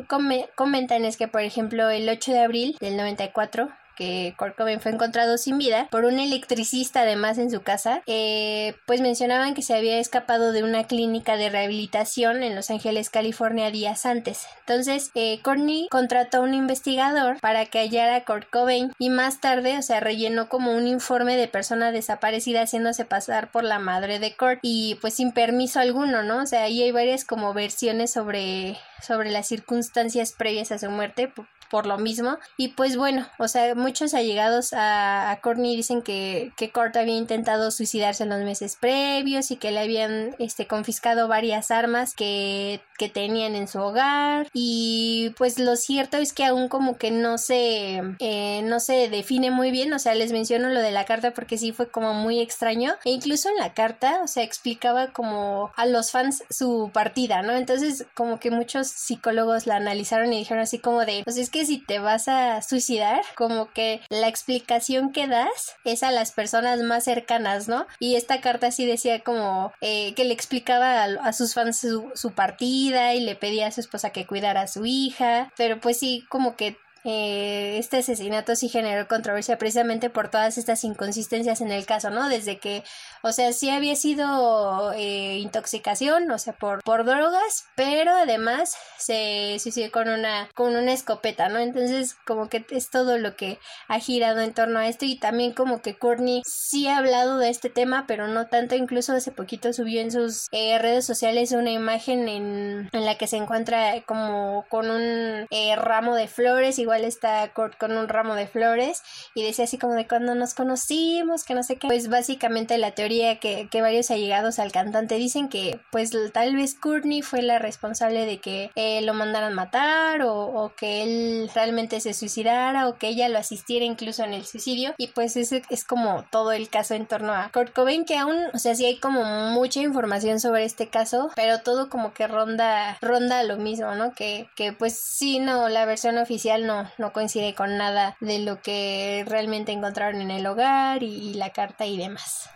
[0.55, 5.37] comentan es que, por ejemplo, el 8 de abril del 94 que Kurt fue encontrado
[5.37, 9.99] sin vida por un electricista además en su casa, eh, pues mencionaban que se había
[9.99, 14.45] escapado de una clínica de rehabilitación en Los Ángeles, California días antes.
[14.59, 19.41] Entonces, eh, Courtney contrató a un investigador para que hallara a Kurt Cobain y más
[19.41, 24.19] tarde, o sea, rellenó como un informe de persona desaparecida haciéndose pasar por la madre
[24.19, 26.43] de Kurt y pues sin permiso alguno, ¿no?
[26.43, 31.31] O sea, ahí hay varias como versiones sobre sobre las circunstancias previas a su muerte
[31.70, 32.38] por lo mismo.
[32.57, 37.15] Y pues bueno, o sea, muchos allegados a, a Courtney dicen que, que Kurt había
[37.15, 42.82] intentado suicidarse en los meses previos y que le habían este, confiscado varias armas que,
[42.97, 44.47] que tenían en su hogar.
[44.53, 49.51] Y pues lo cierto es que aún como que no se, eh, no se define
[49.51, 49.93] muy bien.
[49.93, 52.93] O sea, les menciono lo de la carta porque sí fue como muy extraño.
[53.05, 57.53] E incluso en la carta, o sea, explicaba como a los fans su partida, ¿no?
[57.53, 61.65] Entonces como que muchos psicólogos la analizaron y dijeron así como de, pues es que
[61.65, 66.81] si te vas a suicidar, como que la explicación que das es a las personas
[66.81, 67.85] más cercanas, ¿no?
[67.99, 72.31] Y esta carta sí decía como eh, que le explicaba a, sus fans su, su
[72.31, 76.25] partida y le pedía a su esposa que cuidara a su hija, pero pues sí,
[76.29, 76.77] como que
[77.10, 82.28] eh, este asesinato sí generó controversia precisamente por todas estas inconsistencias en el caso, ¿no?
[82.28, 82.84] Desde que,
[83.22, 89.55] o sea, sí había sido eh, intoxicación, o sea, por, por drogas, pero además se
[89.60, 91.60] suicidó con una, con una escopeta, ¿no?
[91.60, 95.53] Entonces, como que es todo lo que ha girado en torno a esto y también
[95.53, 99.72] como que Courtney sí ha hablado de este tema, pero no tanto, incluso hace poquito
[99.72, 104.66] subió en sus eh, redes sociales una imagen en, en, la que se encuentra como
[104.68, 105.47] con un
[105.78, 109.93] ramo de flores, igual está Kurt con un ramo de flores y decía así como
[109.93, 111.87] de cuando nos conocimos, que no sé qué.
[111.87, 116.75] Pues básicamente la teoría que, que varios allegados al cantante dicen que pues tal vez
[116.75, 122.13] Courtney fue la responsable de que eh, lo mandaran matar o, que él realmente se
[122.13, 126.25] suicidara o que ella lo asistiera incluso en el suicidio y pues ese es como
[126.29, 129.23] todo el caso en torno a Kurt Cobain que aún, o sea, sí hay como
[129.51, 134.13] mucha información sobre este caso, pero todo como que ronda ronda lo mismo, ¿no?
[134.13, 138.61] Que, que pues sí, no, la versión oficial no, no, coincide con nada de lo
[138.61, 142.49] que realmente encontraron en el hogar y, la carta y demás.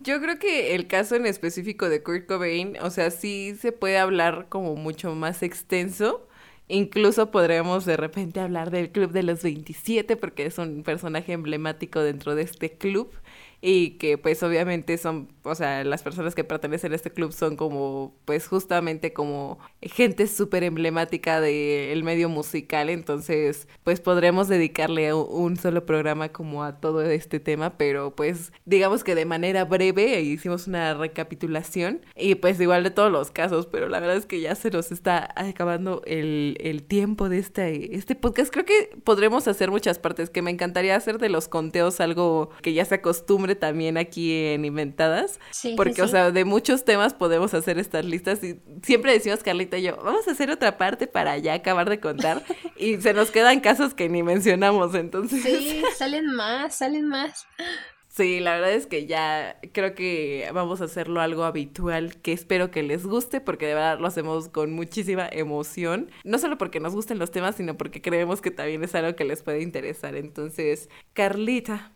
[0.00, 3.98] Yo creo que el caso en específico de Kurt Cobain, o sea, sí se puede
[3.98, 6.26] hablar como mucho más extenso.
[6.68, 12.00] Incluso podremos de repente hablar del Club de los 27 porque es un personaje emblemático
[12.00, 13.12] dentro de este club
[13.64, 17.56] y que pues obviamente son, o sea, las personas que pertenecen a este club son
[17.56, 25.56] como, pues justamente como gente súper emblemática del medio musical, entonces pues podremos dedicarle un
[25.56, 30.66] solo programa como a todo este tema, pero pues digamos que de manera breve hicimos
[30.66, 34.56] una recapitulación y pues igual de todos los casos, pero la verdad es que ya
[34.56, 38.52] se nos está acabando el, el tiempo de este, este podcast.
[38.52, 42.72] Creo que podremos hacer muchas partes, que me encantaría hacer de los conteos algo que
[42.72, 45.40] ya se acostumbre también aquí en Inventadas.
[45.76, 49.82] porque, o sea, de muchos temas podemos hacer estas listas y siempre decimos Carlita y
[49.82, 52.42] yo, vamos a hacer otra parte para ya acabar de contar
[52.76, 55.42] y se nos quedan casos que ni mencionamos, entonces.
[55.42, 57.46] Sí, salen más, salen más.
[58.12, 62.70] Sí, la verdad es que ya creo que vamos a hacerlo algo habitual que espero
[62.70, 66.10] que les guste porque de verdad lo hacemos con muchísima emoción.
[66.22, 69.24] No solo porque nos gusten los temas, sino porque creemos que también es algo que
[69.24, 70.14] les puede interesar.
[70.14, 71.92] Entonces, Carlita,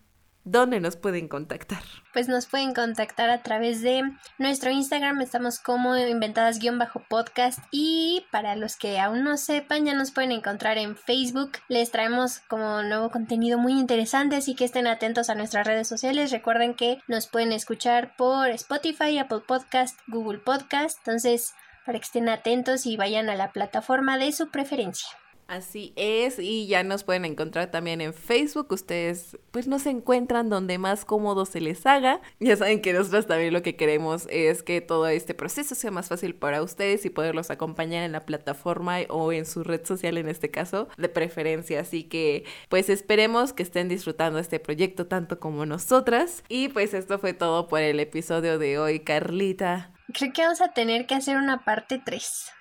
[0.48, 1.82] ¿Dónde nos pueden contactar?
[2.12, 4.02] Pues nos pueden contactar a través de
[4.38, 10.30] nuestro Instagram, estamos como inventadas-podcast y para los que aún no sepan ya nos pueden
[10.30, 15.34] encontrar en Facebook, les traemos como nuevo contenido muy interesante, así que estén atentos a
[15.34, 21.54] nuestras redes sociales, recuerden que nos pueden escuchar por Spotify, Apple Podcast, Google Podcast, entonces
[21.84, 25.08] para que estén atentos y vayan a la plataforma de su preferencia.
[25.48, 28.66] Así es, y ya nos pueden encontrar también en Facebook.
[28.70, 32.20] Ustedes pues nos encuentran donde más cómodo se les haga.
[32.40, 36.08] Ya saben que nosotros también lo que queremos es que todo este proceso sea más
[36.08, 40.28] fácil para ustedes y poderlos acompañar en la plataforma o en su red social en
[40.28, 41.80] este caso, de preferencia.
[41.80, 46.42] Así que pues esperemos que estén disfrutando este proyecto tanto como nosotras.
[46.48, 49.92] Y pues esto fue todo por el episodio de hoy, Carlita.
[50.12, 52.55] Creo que vamos a tener que hacer una parte 3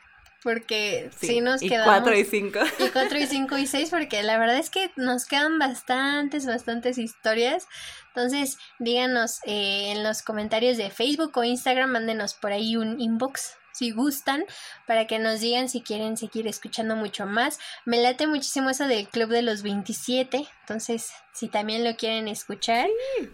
[0.46, 2.60] porque sí, nos y cuatro y cinco.
[2.80, 7.00] Y cuatro y cinco y seis, porque la verdad es que nos quedan bastantes, bastantes
[7.00, 7.68] historias.
[8.10, 13.58] Entonces, díganos eh, en los comentarios de Facebook o Instagram, mándenos por ahí un inbox
[13.72, 14.46] si gustan,
[14.86, 17.60] para que nos digan si quieren seguir escuchando mucho más.
[17.84, 22.88] Me late muchísimo eso del Club de los 27, entonces si también lo quieren escuchar,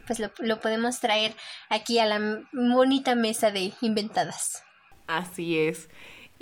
[0.08, 1.36] pues lo, lo podemos traer
[1.70, 4.64] aquí a la bonita mesa de inventadas.
[5.08, 5.90] Así es.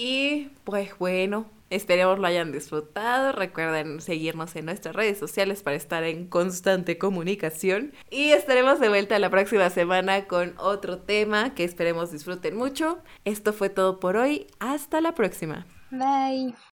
[0.02, 3.34] Y pues bueno, esperemos lo hayan disfrutado.
[3.34, 7.92] Recuerden seguirnos en nuestras redes sociales para estar en constante comunicación.
[8.10, 13.00] Y estaremos de vuelta la próxima semana con otro tema que esperemos disfruten mucho.
[13.26, 14.48] Esto fue todo por hoy.
[14.60, 15.68] Hasta la próxima.
[15.92, 16.56] Bye.